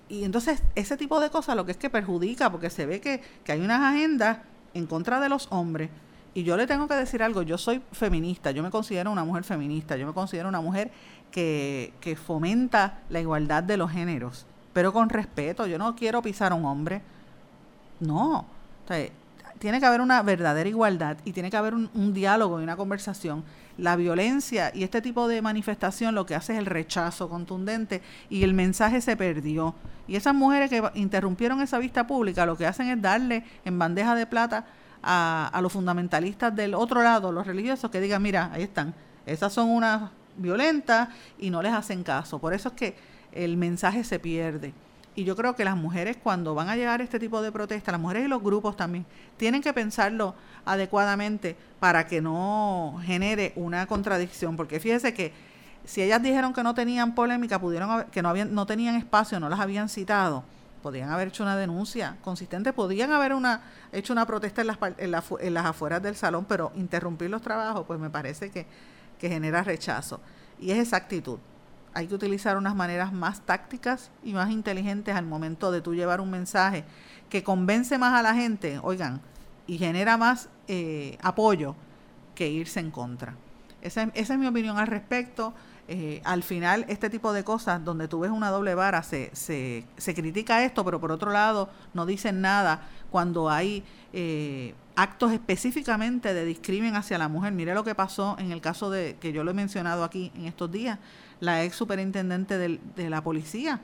[0.09, 3.23] y entonces ese tipo de cosas lo que es que perjudica porque se ve que,
[3.43, 4.39] que hay unas agendas
[4.75, 5.91] en contra de los hombres
[6.37, 9.43] y yo le tengo que decir algo, yo soy feminista, yo me considero una mujer
[9.43, 10.91] feminista, yo me considero una mujer
[11.31, 16.53] que, que fomenta la igualdad de los géneros, pero con respeto, yo no quiero pisar
[16.53, 17.01] a un hombre,
[18.01, 18.45] no,
[19.59, 22.77] tiene que haber una verdadera igualdad y tiene que haber un, un, diálogo y una
[22.77, 23.43] conversación.
[23.79, 28.43] La violencia y este tipo de manifestación lo que hace es el rechazo contundente y
[28.43, 29.75] el mensaje se perdió.
[30.07, 34.15] Y esas mujeres que interrumpieron esa vista pública lo que hacen es darle en bandeja
[34.15, 34.67] de plata
[35.03, 38.95] a, los fundamentalistas del otro lado, los religiosos, que digan, mira, ahí están,
[39.25, 42.39] esas son unas violentas y no les hacen caso.
[42.39, 42.97] Por eso es que
[43.33, 44.73] el mensaje se pierde.
[45.15, 47.93] Y yo creo que las mujeres cuando van a llegar a este tipo de protestas,
[47.93, 49.07] las mujeres y los grupos también,
[49.39, 50.35] tienen que pensarlo
[50.67, 54.57] adecuadamente para que no genere una contradicción.
[54.57, 55.33] Porque fíjese que
[55.87, 59.49] si ellas dijeron que no tenían polémica, pudieron que no, habían, no tenían espacio, no
[59.49, 60.45] las habían citado,
[60.87, 63.61] podían haber hecho una denuncia consistente, podían haber una,
[63.91, 64.79] hecho una protesta en las,
[65.41, 68.69] en, las afueras del salón, pero interrumpir los trabajos, pues me parece que,
[69.19, 70.21] que genera rechazo.
[70.61, 71.41] Y es esa actitud.
[71.93, 76.21] Hay que utilizar unas maneras más tácticas y más inteligentes al momento de tú llevar
[76.21, 76.85] un mensaje
[77.31, 79.21] que convence más a la gente, oigan,
[79.67, 81.75] y genera más eh, apoyo
[82.37, 83.35] que irse en contra.
[83.83, 85.53] Esa, esa, es mi opinión al respecto.
[85.89, 89.85] Eh, al final este tipo de cosas donde tú ves una doble vara se, se,
[89.97, 96.35] se critica esto, pero por otro lado no dicen nada cuando hay eh, actos específicamente
[96.35, 97.53] de discrimen hacia la mujer.
[97.53, 100.47] Mire lo que pasó en el caso de, que yo lo he mencionado aquí en
[100.47, 100.99] estos días,
[101.41, 103.81] la ex superintendente de la policía,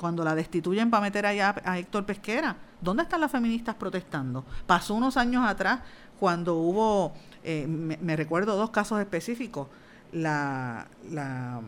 [0.00, 2.56] cuando la destituyen para meter allá a Héctor Pesquera.
[2.80, 4.46] ¿Dónde están las feministas protestando?
[4.66, 5.80] Pasó unos años atrás
[6.18, 7.12] cuando hubo,
[7.44, 9.68] eh, me, recuerdo dos casos específicos,
[10.12, 11.60] la, la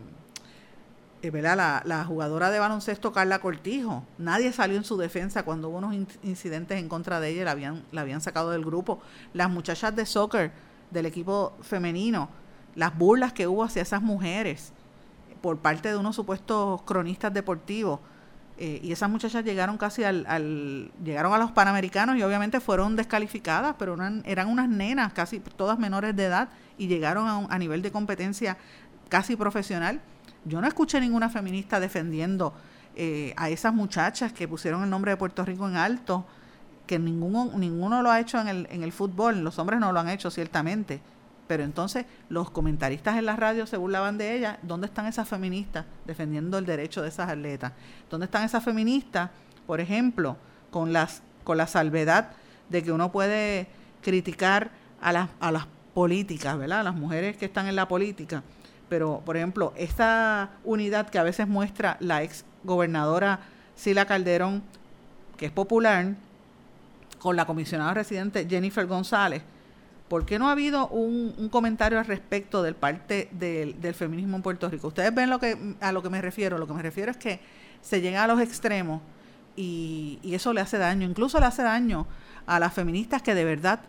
[1.23, 4.05] eh, La, la, jugadora de baloncesto Carla Cortijo.
[4.19, 7.85] Nadie salió en su defensa cuando hubo unos incidentes en contra de ella, la habían,
[7.93, 9.01] la habían sacado del grupo.
[9.33, 10.51] Las muchachas de soccer
[10.91, 12.29] del equipo femenino,
[12.75, 14.73] las burlas que hubo hacia esas mujeres
[15.41, 18.01] por parte de unos supuestos cronistas deportivos.
[18.65, 22.95] Eh, y esas muchachas llegaron casi al, al, llegaron a los panamericanos y obviamente fueron
[22.95, 26.49] descalificadas, pero eran, unas nenas, casi todas menores de edad,
[26.79, 28.57] y llegaron a, a nivel de competencia
[29.09, 30.01] casi profesional
[30.45, 32.53] yo no escuché ninguna feminista defendiendo
[32.97, 36.27] eh, a esas muchachas que pusieron el nombre de Puerto Rico en alto,
[36.87, 40.01] que ninguno, ninguno lo ha hecho en el, en el fútbol, los hombres no lo
[40.01, 41.01] han hecho ciertamente.
[41.47, 44.59] Pero entonces los comentaristas en la radio se burlaban de ellas.
[44.63, 47.73] ¿Dónde están esas feministas defendiendo el derecho de esas atletas?
[48.11, 49.31] ¿Dónde están esas feministas,
[49.67, 50.37] por ejemplo,
[50.71, 52.31] con, las, con la salvedad
[52.69, 53.67] de que uno puede
[54.01, 54.71] criticar
[55.01, 56.81] a las, a las políticas, ¿verdad?
[56.81, 58.43] A las mujeres que están en la política
[58.93, 63.41] pero por ejemplo, esta unidad que a veces muestra la ex gobernadora
[63.75, 64.63] Sila Calderón,
[65.39, 66.15] que es popular,
[67.19, 69.43] con la comisionada residente Jennifer González,
[70.13, 74.69] ¿por qué no ha habido un, comentario al respecto del parte del, feminismo en Puerto
[74.69, 74.89] Rico?
[74.89, 76.59] Ustedes ven lo que, a lo que me refiero.
[76.59, 77.41] Lo que me refiero es que
[77.81, 79.01] se llega a los extremos
[79.57, 81.09] y, eso le hace daño.
[81.09, 82.07] Incluso le hace daño
[82.45, 83.81] a las feministas que de verdad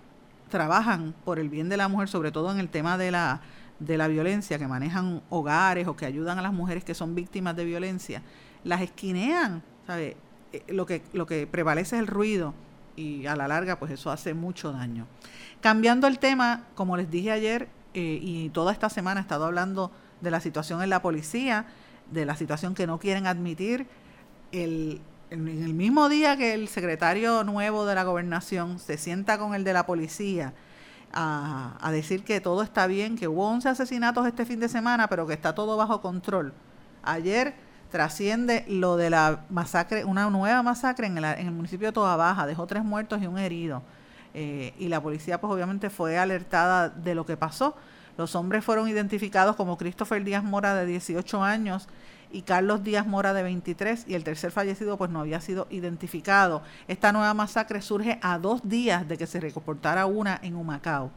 [0.48, 3.42] trabajan por el bien de la mujer, sobre todo en el tema de la
[3.80, 7.58] de la violencia, que manejan hogares o que ayudan a las mujeres que son víctimas
[7.58, 8.22] de violencia,
[8.64, 10.16] las esquinean, ¿sabe?
[10.54, 12.54] Eh, lo que, lo que prevalece es el ruido
[12.96, 15.08] y a la larga pues eso hace mucho daño.
[15.62, 19.92] Cambiando el tema, como les dije ayer eh, y toda esta semana he estado hablando
[20.22, 21.66] de la situación en la policía,
[22.12, 23.88] de la situación que no quieren admitir,
[24.52, 29.56] el, en el mismo día que el secretario nuevo de la gobernación se sienta con
[29.56, 30.54] el de la policía,
[31.14, 35.28] a, decir que todo está bien, que hubo 11 asesinatos este fin de semana, pero
[35.28, 36.54] que está todo bajo control.
[37.04, 37.54] Ayer
[37.94, 42.16] trasciende lo de la masacre, una nueva masacre en el, en el municipio de Toda
[42.16, 43.84] Baja, dejó tres muertos y un herido.
[44.34, 47.76] Eh, y la policía pues obviamente fue alertada de lo que pasó.
[48.18, 51.88] Los hombres fueron identificados como Christopher Díaz Mora de 18 años
[52.32, 56.64] y Carlos Díaz Mora de 23 y el tercer fallecido pues no había sido identificado.
[56.88, 61.12] Esta nueva masacre surge a dos días de que se reportara una en Humacao,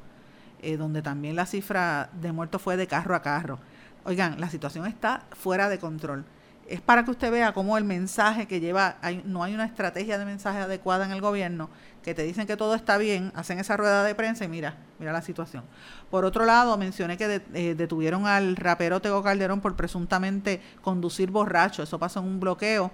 [0.60, 3.60] eh, donde también la cifra de muertos fue de carro a carro.
[4.04, 6.26] Oigan, la situación está fuera de control
[6.68, 10.24] es para que usted vea cómo el mensaje que lleva, no hay una estrategia de
[10.24, 11.70] mensaje adecuada en el gobierno,
[12.02, 15.12] que te dicen que todo está bien, hacen esa rueda de prensa y mira, mira
[15.12, 15.64] la situación.
[16.10, 21.82] Por otro lado, mencioné que eh, detuvieron al rapero Tego Calderón por presuntamente conducir borracho,
[21.82, 22.90] eso pasó en un bloqueo,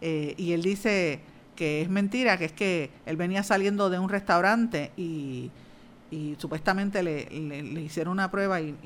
[0.00, 1.20] eh, y él dice
[1.56, 5.50] que es mentira, que es que él venía saliendo de un restaurante y
[6.12, 8.76] y supuestamente le, le, hicieron una prueba y,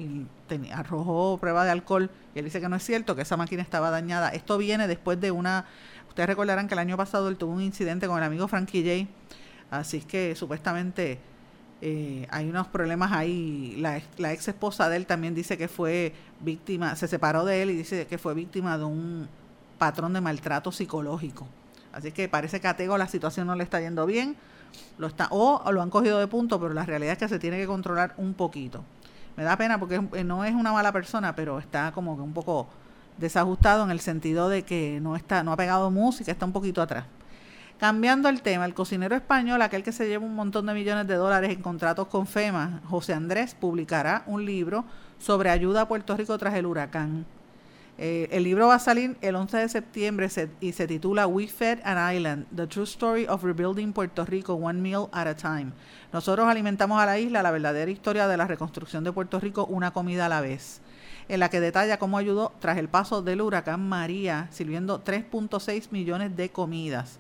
[0.72, 3.90] arrojó prueba de alcohol y él dice que no es cierto, que esa máquina estaba
[3.90, 4.28] dañada.
[4.28, 5.64] Esto viene después de una,
[6.08, 9.10] ustedes recordarán que el año pasado él tuvo un incidente con el amigo Frankie J,
[9.72, 11.18] así que supuestamente
[11.82, 13.74] eh, hay unos problemas ahí.
[13.80, 17.70] La, la ex esposa de él también dice que fue víctima, se separó de él
[17.70, 19.28] y dice que fue víctima de un
[19.78, 21.48] patrón de maltrato psicológico.
[21.92, 24.36] Así que parece que a Tego la situación no le está yendo bien
[24.98, 27.58] lo está, o lo han cogido de punto, pero la realidad es que se tiene
[27.58, 28.84] que controlar un poquito.
[29.36, 32.32] Me da pena porque eh, no es una mala persona, pero está como que un
[32.32, 32.66] poco
[33.18, 36.80] desajustado en el sentido de que no está, no ha pegado música, está un poquito
[36.80, 37.04] atrás.
[37.78, 41.14] Cambiando el tema, el cocinero español, aquel que se lleva un montón de millones de
[41.14, 44.86] dólares en contratos con FEMA, José Andrés, publicará un libro
[45.18, 47.26] sobre ayuda a Puerto Rico tras el huracán.
[47.98, 50.28] Eh, el libro va a salir el 11 de septiembre
[50.60, 54.80] y se titula We Fed an Island, The True Story of Rebuilding Puerto Rico One
[54.80, 55.72] Meal at a Time.
[56.12, 59.92] Nosotros alimentamos a la isla la verdadera historia de la reconstrucción de Puerto Rico una
[59.92, 60.82] comida a la vez,
[61.28, 66.36] en la que detalla cómo ayudó tras el paso del huracán María, sirviendo 3.6 millones
[66.36, 67.18] de comidas.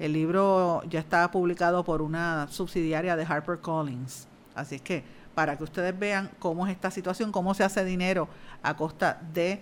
[0.00, 4.26] El libro ya está publicado por una subsidiaria de HarperCollins.
[4.56, 5.04] Así es que
[5.36, 8.28] para que ustedes vean cómo es esta situación, cómo se hace dinero
[8.64, 9.60] a costa de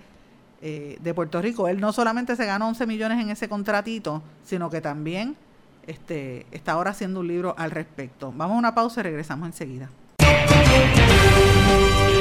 [0.62, 1.68] eh, de Puerto Rico.
[1.68, 5.36] Él no solamente se ganó 11 millones en ese contratito, sino que también
[5.86, 8.32] este, está ahora haciendo un libro al respecto.
[8.34, 9.88] Vamos a una pausa y regresamos enseguida.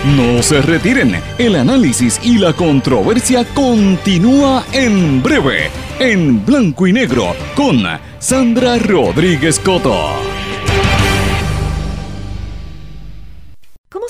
[0.06, 7.36] No se retiren, el análisis y la controversia continúa en breve, en blanco y negro,
[7.56, 7.84] con
[8.20, 10.35] Sandra Rodríguez Coto.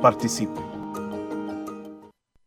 [0.00, 0.69] Participe.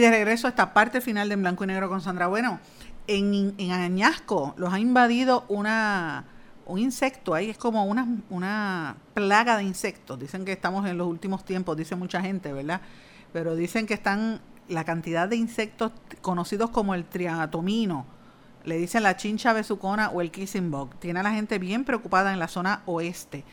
[0.00, 2.26] De regreso a esta parte final de En Blanco y Negro con Sandra.
[2.26, 2.58] Bueno,
[3.06, 6.24] en, en Añasco los ha invadido una,
[6.66, 10.18] un insecto, ahí es como una, una plaga de insectos.
[10.18, 12.80] Dicen que estamos en los últimos tiempos, dice mucha gente, ¿verdad?
[13.32, 18.06] Pero dicen que están la cantidad de insectos conocidos como el triatomino,
[18.64, 20.94] le dicen la chincha besucona o el kissing bug.
[20.96, 23.44] Tiene a la gente bien preocupada en la zona oeste.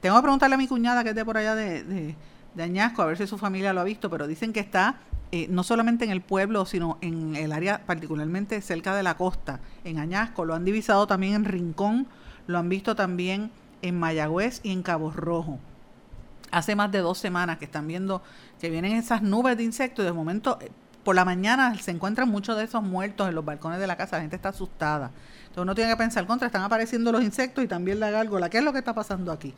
[0.00, 2.16] Tengo que preguntarle a mi cuñada que es de por allá de, de,
[2.54, 4.96] de Añasco, a ver si su familia lo ha visto, pero dicen que está
[5.32, 9.60] eh, no solamente en el pueblo, sino en el área particularmente cerca de la costa,
[9.84, 12.08] en Añasco, lo han divisado también en Rincón,
[12.48, 13.50] lo han visto también
[13.82, 15.58] en Mayagüez y en Cabo Rojo.
[16.50, 18.22] Hace más de dos semanas que están viendo
[18.60, 20.70] que vienen esas nubes de insectos y de momento eh,
[21.04, 24.16] por la mañana se encuentran muchos de esos muertos en los balcones de la casa,
[24.16, 25.12] la gente está asustada.
[25.42, 28.58] Entonces uno tiene que pensar contra, están apareciendo los insectos y también la gárgola, ¿qué
[28.58, 29.54] es lo que está pasando aquí?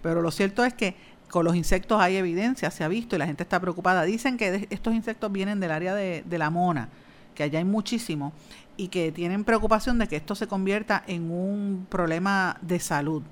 [0.00, 0.96] Pero lo cierto es que
[1.30, 4.02] con los insectos hay evidencia, se ha visto y la gente está preocupada.
[4.04, 6.88] Dicen que estos insectos vienen del área de, la mona,
[7.34, 8.32] que allá hay muchísimo,
[8.76, 13.22] y que tienen preocupación de que esto se convierta en un problema de salud.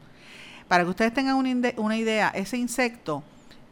[0.69, 3.23] Para que ustedes tengan una, una idea, ese insecto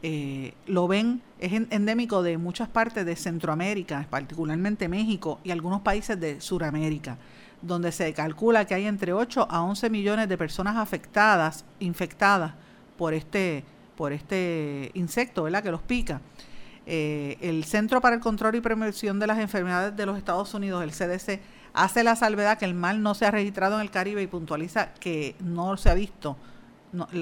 [0.06, 6.20] eh, lo ven, es endémico de muchas partes de Centroamérica, particularmente México y algunos países
[6.20, 7.16] de Sudamérica,
[7.62, 12.52] donde se calcula que hay entre 8 a 11 millones de personas afectadas, infectadas
[12.98, 13.64] por este
[13.96, 15.62] por este insecto, ¿verdad?
[15.62, 16.20] Que los pica.
[16.86, 20.82] Eh, el Centro para el Control y Prevención de las Enfermedades de los Estados Unidos,
[20.82, 21.40] el CDC,
[21.72, 24.92] hace la salvedad que el mal no se ha registrado en el Caribe y puntualiza
[24.94, 26.36] que no se ha visto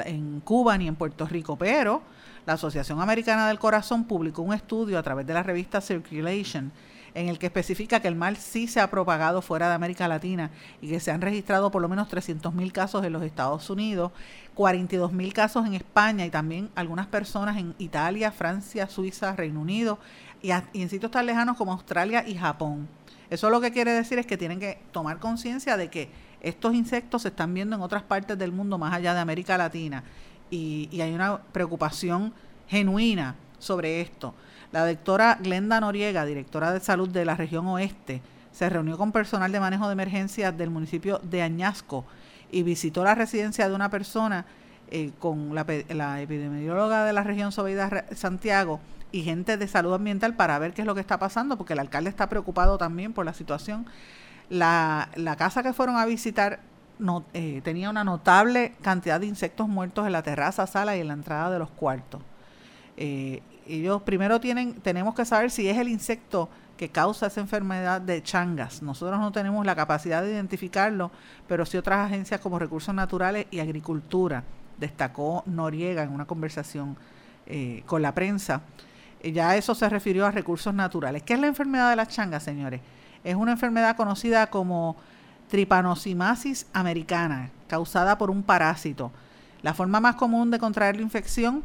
[0.05, 2.03] en Cuba ni en Puerto Rico, pero
[2.45, 6.73] la Asociación Americana del Corazón publicó un estudio a través de la revista Circulation
[7.15, 10.51] en el que especifica que el mal sí se ha propagado fuera de América Latina
[10.81, 14.13] y que se han registrado por lo menos 300.000 casos en los Estados Unidos,
[14.57, 19.99] 42.000 casos en España y también algunas personas en Italia, Francia, Suiza, Reino Unido
[20.41, 22.89] y, en sitios tan lejanos como Australia y Japón.
[23.29, 26.11] Eso lo que quiere decir es que tienen que tomar conciencia de que
[26.41, 30.03] estos insectos se están viendo en otras partes del mundo más allá de América Latina
[30.51, 32.33] y, y hay una preocupación
[32.69, 34.35] genuina sobre esto.
[34.73, 39.53] La doctora Glenda Noriega, directora de salud de la región oeste, se reunió con personal
[39.53, 42.05] de manejo de emergencias del municipio de Añasco
[42.51, 44.47] y visitó la residencia de una persona
[44.91, 45.63] eh, con la,
[46.21, 50.87] epidemióloga de la región Sobeida Santiago y gente de salud ambiental para ver qué es
[50.87, 53.87] lo que está pasando, porque el alcalde está preocupado también por la situación.
[54.49, 56.61] La, casa que fueron a visitar
[57.35, 61.15] eh, tenía una notable cantidad de insectos muertos en la terraza, sala y en la
[61.15, 62.23] entrada de los cuartos.
[62.97, 63.43] Eh,
[63.77, 68.23] ellos primero tienen, tenemos que saber si es el insecto que causa esa enfermedad de
[68.23, 68.83] changas.
[68.83, 71.11] Nosotros no tenemos la capacidad de identificarlo,
[71.47, 74.43] pero sí otras agencias como Recursos Naturales y Agricultura,
[74.79, 76.97] destacó Noriega en una conversación
[77.47, 78.63] eh, con la prensa.
[79.23, 81.23] Ya eso se refirió a recursos naturales.
[81.23, 82.81] ¿Qué es la enfermedad de las changas, señores?
[83.23, 84.97] Es una enfermedad conocida como
[85.49, 89.13] tripanosimasis americana, causada por un parásito.
[89.63, 91.63] La forma más común de contraer la infección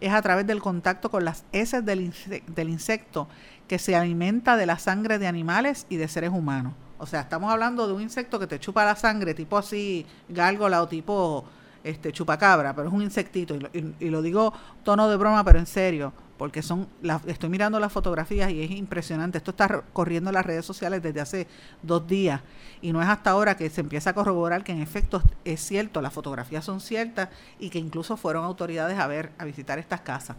[0.00, 2.12] es a través del contacto con las heces del,
[2.46, 3.28] del insecto
[3.68, 6.72] que se alimenta de la sangre de animales y de seres humanos.
[6.98, 10.82] O sea, estamos hablando de un insecto que te chupa la sangre, tipo así, gárgola
[10.82, 11.44] o tipo
[11.82, 16.12] este chupacabra, pero es un insectito, y lo, digo tono de broma, pero en serio,
[16.40, 16.88] porque son,
[17.26, 21.20] estoy mirando las fotografías y es impresionante, esto está corriendo en las redes sociales desde
[21.20, 21.46] hace
[21.82, 22.40] dos días,
[22.80, 26.00] y no es hasta ahora que se empieza a corroborar que en efecto es cierto,
[26.00, 27.28] las fotografías son ciertas
[27.58, 30.34] y que incluso fueron autoridades a ver, a visitar estas casas.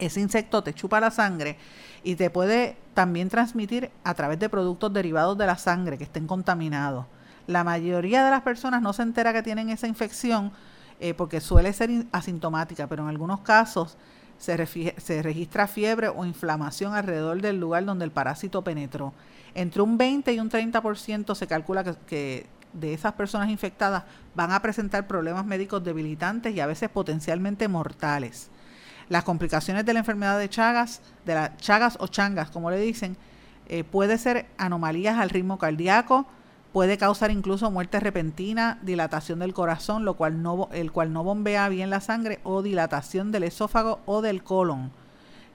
[0.00, 1.56] Ese insecto te chupa la sangre
[2.02, 6.26] y te puede también transmitir a través de productos derivados de la sangre que estén
[6.26, 7.06] contaminados.
[7.46, 10.50] La mayoría de las personas no se entera que tienen esa infección
[10.98, 13.96] eh, porque suele ser asintomática, pero en algunos casos
[14.38, 19.12] se, se registra fiebre o inflamación alrededor del lugar donde el parásito penetró.
[19.54, 24.60] Entre un 20 y un 30% se calcula que, de esas personas infectadas van a
[24.60, 28.50] presentar problemas médicos debilitantes y a veces potencialmente mortales.
[29.08, 33.16] Las complicaciones de la enfermedad de Chagas, de las Chagas o Changas, como le dicen,
[33.68, 36.26] eh, puede ser anomalías al ritmo cardíaco,
[36.76, 41.70] puede causar incluso muerte repentina, dilatación del corazón, lo cual no, el cual no bombea
[41.70, 44.92] bien la sangre, o dilatación del esófago o del colon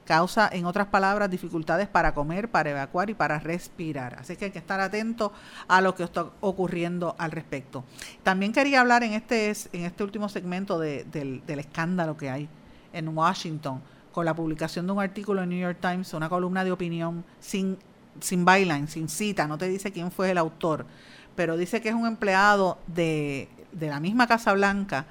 [0.04, 4.16] causa, en otras palabras, dificultades para comer, para evacuar y para respirar.
[4.16, 5.32] Así que hay que estar atento
[5.68, 7.84] a lo que está ocurriendo al respecto.
[8.24, 12.50] También quería hablar en este, en este último segmento del, escándalo que hay
[12.94, 13.80] en Washington
[14.12, 17.78] con la publicación de un artículo en New York Times, una columna de opinión sin,
[18.20, 20.88] sin byline, sin cita, no te dice quién fue el autor,
[21.36, 25.06] pero dice que es un empleado de, de la misma Casa Blanca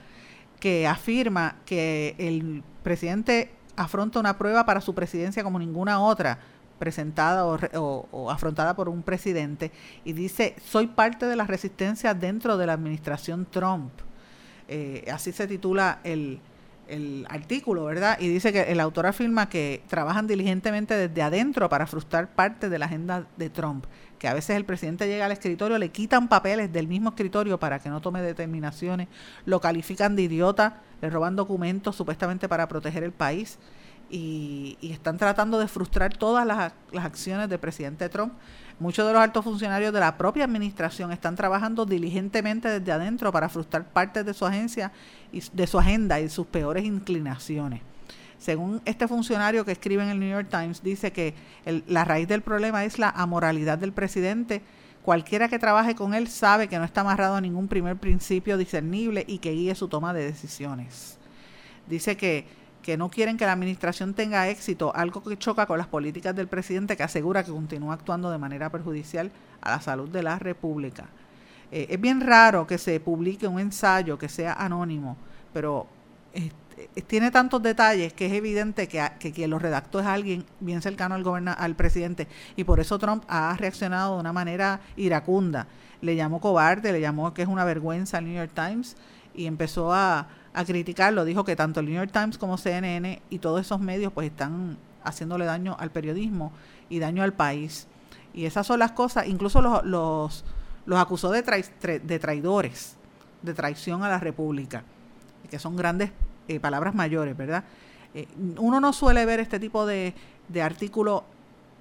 [0.59, 6.39] que afirma que el presidente afronta una prueba para su presidencia como ninguna otra
[6.79, 9.71] presentada o, afrontada por un presidente
[10.05, 13.93] y dice, soy parte de la resistencia dentro de la administración Trump.
[14.67, 16.41] Eh, así se titula el,
[16.89, 18.19] el artículo, ¿verdad?
[18.19, 22.79] Y dice que el autor afirma que trabajan diligentemente desde adentro para frustrar parte de
[22.79, 23.85] la agenda de Trump,
[24.21, 27.79] que a veces el presidente llega al escritorio, le quitan papeles del mismo escritorio para
[27.79, 29.09] que no tome determinaciones,
[29.47, 33.59] lo califican de idiota, le roban documentos supuestamente para proteger el país
[34.11, 38.35] y, están tratando de frustrar todas las, las acciones del presidente Trump.
[38.79, 43.49] Muchos de los altos funcionarios de la propia administración están trabajando diligentemente desde adentro para
[43.49, 44.93] frustrar partes de su agencia
[45.33, 47.81] y de su agenda y sus peores inclinaciones.
[48.41, 51.35] Según este funcionario que escribe en el New York Times, dice que
[51.87, 54.63] la raíz del problema es la amoralidad del presidente.
[55.03, 59.25] Cualquiera que trabaje con él sabe que no está amarrado a ningún primer principio discernible
[59.29, 61.19] y que guíe su toma de decisiones.
[61.87, 62.47] Dice que
[62.83, 66.49] que no quieren que la administración tenga éxito, algo que choca con las políticas del
[66.49, 69.31] presidente que asegura que continúa actuando de manera perjudicial
[69.61, 71.07] a la salud de la República.
[71.71, 75.17] Eh, es bien raro que se publique un ensayo que sea anónimo,
[75.53, 75.87] pero
[76.33, 76.70] este,
[77.07, 81.15] tiene tantos detalles que es evidente que, que quien lo redactó es alguien bien cercano
[81.15, 85.67] al, al presidente y por eso Trump ha reaccionado de una manera iracunda.
[86.01, 88.97] Le llamó cobarde, le llamó que es una vergüenza al New York Times
[89.35, 91.25] y empezó a, a criticarlo.
[91.25, 94.79] Dijo que tanto el New York Times como CNN y todos esos medios pues están
[95.05, 96.53] haciéndole daño al periodismo
[96.89, 97.87] y daño al país.
[98.33, 100.45] Y esas son las cosas, incluso los, los,
[100.87, 102.97] los acusó de, de traidores,
[103.43, 104.85] de traición a la República,
[105.51, 106.13] que son grandes
[106.55, 107.65] eh, palabras mayores, ¿verdad?
[108.15, 108.27] Eh,
[108.59, 110.15] uno no suele ver este tipo de,
[110.49, 111.25] de artículo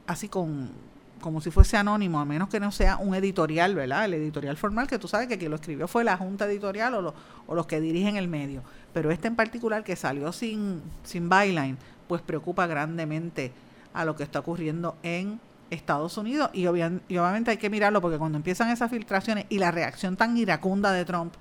[0.07, 0.89] así con
[1.19, 4.05] como si fuese anónimo, a menos que no sea un editorial, ¿verdad?
[4.05, 7.13] El editorial formal, que tú sabes que quien lo escribió fue la junta editorial o,
[7.45, 8.63] o los que dirigen el medio.
[8.93, 13.51] Pero este en particular, que salió sin, sin byline, pues preocupa grandemente
[13.93, 18.37] a lo que está ocurriendo en Estados Unidos y, obviamente hay que mirarlo porque cuando
[18.37, 21.33] empiezan esas filtraciones y la reacción tan iracunda de Trump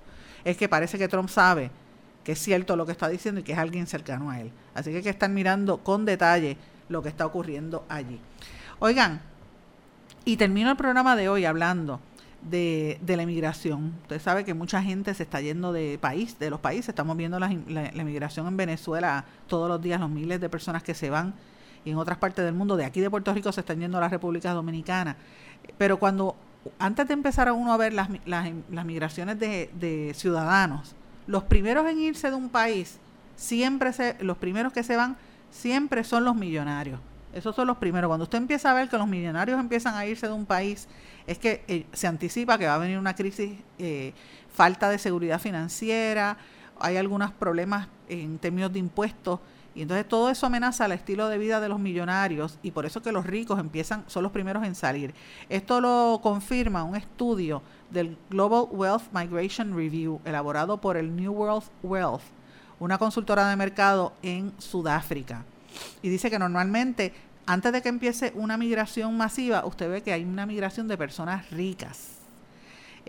[0.45, 1.71] es que parece que Trump sabe
[2.29, 4.53] que es cierto lo que está diciendo y que es alguien cercano a él.
[4.75, 6.59] Así que hay que estar mirando con detalle
[6.91, 8.21] lo que está ocurriendo allí.
[8.81, 9.23] Oigan,
[10.27, 12.01] y termino el programa de hoy hablando
[12.43, 13.95] de, la inmigración.
[14.03, 16.91] Usted sabe que mucha gente se está yendo de país, de los países.
[16.91, 20.93] Estamos viendo la, la, inmigración en Venezuela todos los días, los miles de personas que
[20.93, 21.33] se van
[21.83, 22.77] y en otras partes del mundo.
[22.77, 25.17] De aquí de Puerto Rico se están yendo a la República Dominicana.
[25.79, 26.37] Pero cuando,
[26.79, 30.95] antes de empezar a uno a ver las, las, las migraciones de, de, ciudadanos,
[31.29, 32.99] los primeros en irse de un país,
[33.37, 35.17] siempre se, los primeros que se van,
[35.51, 36.99] siempre son los millonarios.
[37.35, 38.09] Esos son los primeros.
[38.09, 40.89] Cuando usted empieza a ver que los millonarios empiezan a irse de un país,
[41.27, 44.15] es que eh, se anticipa que va a venir una crisis, eh,
[44.53, 46.39] falta de seguridad financiera,
[46.81, 49.39] hay algunos problemas en términos de impuestos
[49.79, 53.01] y entonces todo eso amenaza el estilo de vida de los millonarios y por eso
[53.01, 55.15] que los ricos empiezan, son los primeros en salir.
[55.49, 61.63] Esto lo confirma un estudio del Global Wealth Migration Review elaborado por el New World
[61.85, 62.23] Wealth,
[62.81, 65.45] una consultora de mercado en Sudáfrica.
[66.03, 67.15] Y dice que normalmente
[67.47, 71.49] antes de que empiece una migración masiva, usted ve que hay una migración de personas
[71.53, 72.18] ricas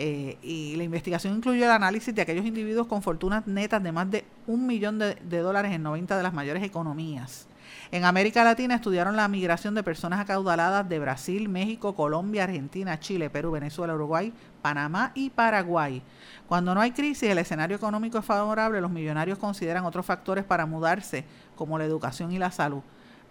[0.01, 4.09] eh, y la investigación incluyó el análisis de aquellos individuos con fortunas netas de más
[4.09, 7.47] de un millón de, dólares en 90 de las mayores economías.
[7.91, 13.29] En América Latina estudiaron la migración de personas acaudaladas de Brasil, México, Colombia, Argentina, Chile,
[13.29, 14.31] Perú, Venezuela, Uruguay,
[14.61, 16.01] Panamá y Paraguay.
[16.47, 20.65] Cuando no hay crisis, el escenario económico es favorable, los millonarios consideran otros factores para
[20.65, 21.25] mudarse,
[21.57, 22.83] como la educación y la salud.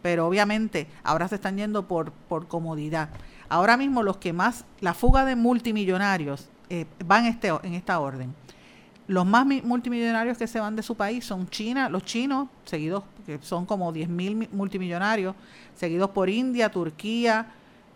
[0.02, 3.08] Pero obviamente ahora se están yendo por, por comodidad.
[3.48, 8.34] Ahora mismo los que más, la fuga de multimillonarios eh, van este, en esta orden.
[9.06, 13.38] Los más multimillonarios que se van de su país son China, los chinos, seguidos, que
[13.40, 15.34] son como 10.000 multimillonarios,
[15.74, 17.46] seguidos por India, Turquía,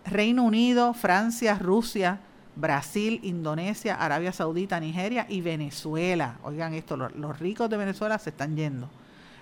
[0.06, 2.18] Reino Unido, Francia, Rusia,
[2.56, 6.38] Brasil, Indonesia, Arabia Saudita, Nigeria y Venezuela.
[6.44, 8.88] Oigan esto, los, ricos de Venezuela se están yendo,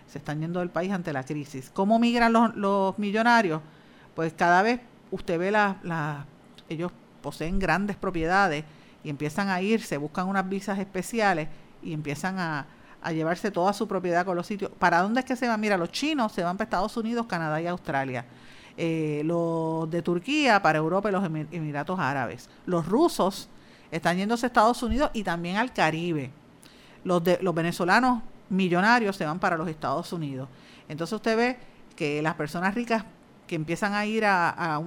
[0.08, 1.70] se están yendo del país ante la crisis.
[1.72, 3.62] ¿Cómo migran los, los millonarios?
[4.16, 4.80] Pues cada vez
[5.12, 6.24] usted ve las, la,
[6.68, 6.90] ellos
[7.22, 8.64] poseen grandes propiedades
[9.02, 11.48] y empiezan a irse, buscan unas visas especiales
[11.82, 12.66] y empiezan a,
[13.12, 14.70] llevarse toda su propiedad con los sitios.
[14.78, 15.58] ¿Para dónde es que se van?
[15.58, 18.26] Mira, los chinos se van para Estados Unidos, Canadá y Australia.
[18.76, 22.50] Eh, los de Turquía para Europa y los Emiratos Árabes.
[22.66, 23.48] Los rusos
[23.90, 26.30] están yéndose a Estados Unidos y también al Caribe.
[27.02, 30.50] Los, de, los venezolanos millonarios se van para los Estados Unidos.
[30.86, 31.56] Entonces usted ve
[31.96, 33.04] que las personas ricas
[33.46, 34.82] que empiezan a ir a, a,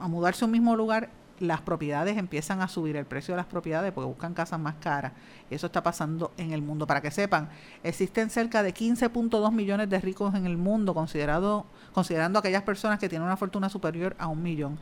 [0.00, 1.08] a mudarse a un mismo lugar
[1.40, 5.12] las propiedades empiezan a subir el precio de las propiedades porque buscan casas más caras.
[5.50, 6.86] Eso está pasando en el mundo.
[6.86, 7.48] Para que sepan,
[7.82, 13.08] existen cerca de 15.2 millones de ricos en el mundo, considerado, considerando aquellas personas que
[13.08, 14.78] tienen una fortuna superior a un millón.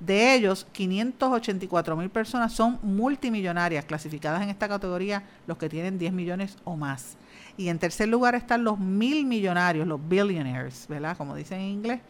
[0.00, 6.12] De ellos, 584 mil personas son multimillonarias, clasificadas en esta categoría los que tienen 10
[6.12, 7.16] millones o más.
[7.56, 11.16] Y en tercer lugar están los mil millonarios, los billionaires, ¿verdad?
[11.16, 12.00] Como dicen en inglés,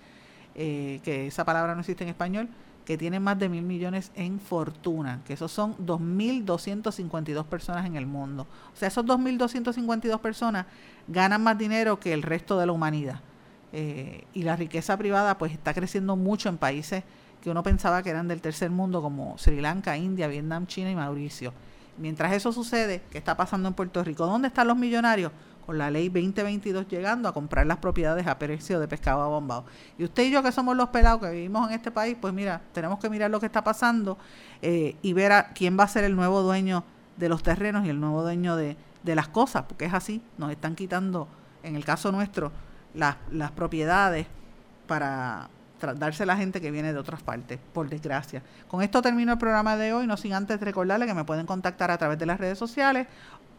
[0.55, 2.49] eh, que esa palabra no existe en español
[2.85, 8.07] que tienen más de mil millones en fortuna, que esos son 2.252 personas en el
[8.07, 8.47] mundo.
[8.73, 10.67] O sea, esos 2.252 personas
[11.07, 13.21] ganan más dinero que el resto de la humanidad.
[13.73, 17.05] Eh, y la riqueza privada pues está creciendo mucho en países
[17.41, 20.95] que uno pensaba que eran del tercer mundo como Sri Lanka, India, Vietnam, China y
[20.95, 21.53] Mauricio.
[21.99, 24.27] Mientras eso sucede, ¿qué está pasando en Puerto Rico?
[24.27, 25.33] ¿Dónde están los millonarios?
[25.65, 29.65] Con la ley 2022 llegando a comprar las propiedades a precio de pescado abombado.
[29.99, 32.61] Y usted y yo que somos los pelados que vivimos en este país, pues mira,
[32.73, 34.19] tenemos que mirar lo que está pasando
[34.61, 36.85] eh, y ver a quién va a ser el nuevo dueño
[37.17, 40.51] de los terrenos y el nuevo dueño de, de las cosas, porque es así, nos
[40.51, 41.29] están quitando,
[41.63, 42.53] en el caso nuestro,
[42.95, 44.27] las, las propiedades
[44.87, 45.49] para
[45.97, 48.43] darse a la gente que viene de otras partes, por desgracia.
[48.69, 51.91] Con esto termino el programa de hoy, no sin antes recordarle que me pueden contactar
[51.91, 53.09] a través de las redes sociales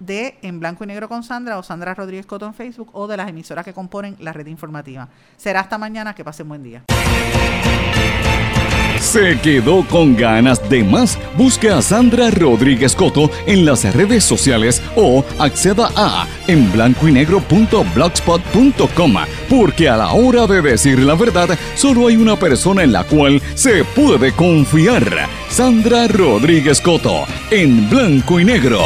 [0.05, 3.17] de En Blanco y Negro con Sandra o Sandra Rodríguez Coto en Facebook o de
[3.17, 5.07] las emisoras que componen la red informativa.
[5.37, 6.83] Será hasta mañana, que pasen buen día.
[8.99, 11.17] ¿Se quedó con ganas de más?
[11.37, 17.11] Busque a Sandra Rodríguez Coto en las redes sociales o acceda a en blanco y
[17.11, 19.13] negro.blogspot.com
[19.49, 23.41] porque a la hora de decir la verdad solo hay una persona en la cual
[23.55, 25.27] se puede confiar.
[25.49, 28.79] Sandra Rodríguez Coto en blanco y negro.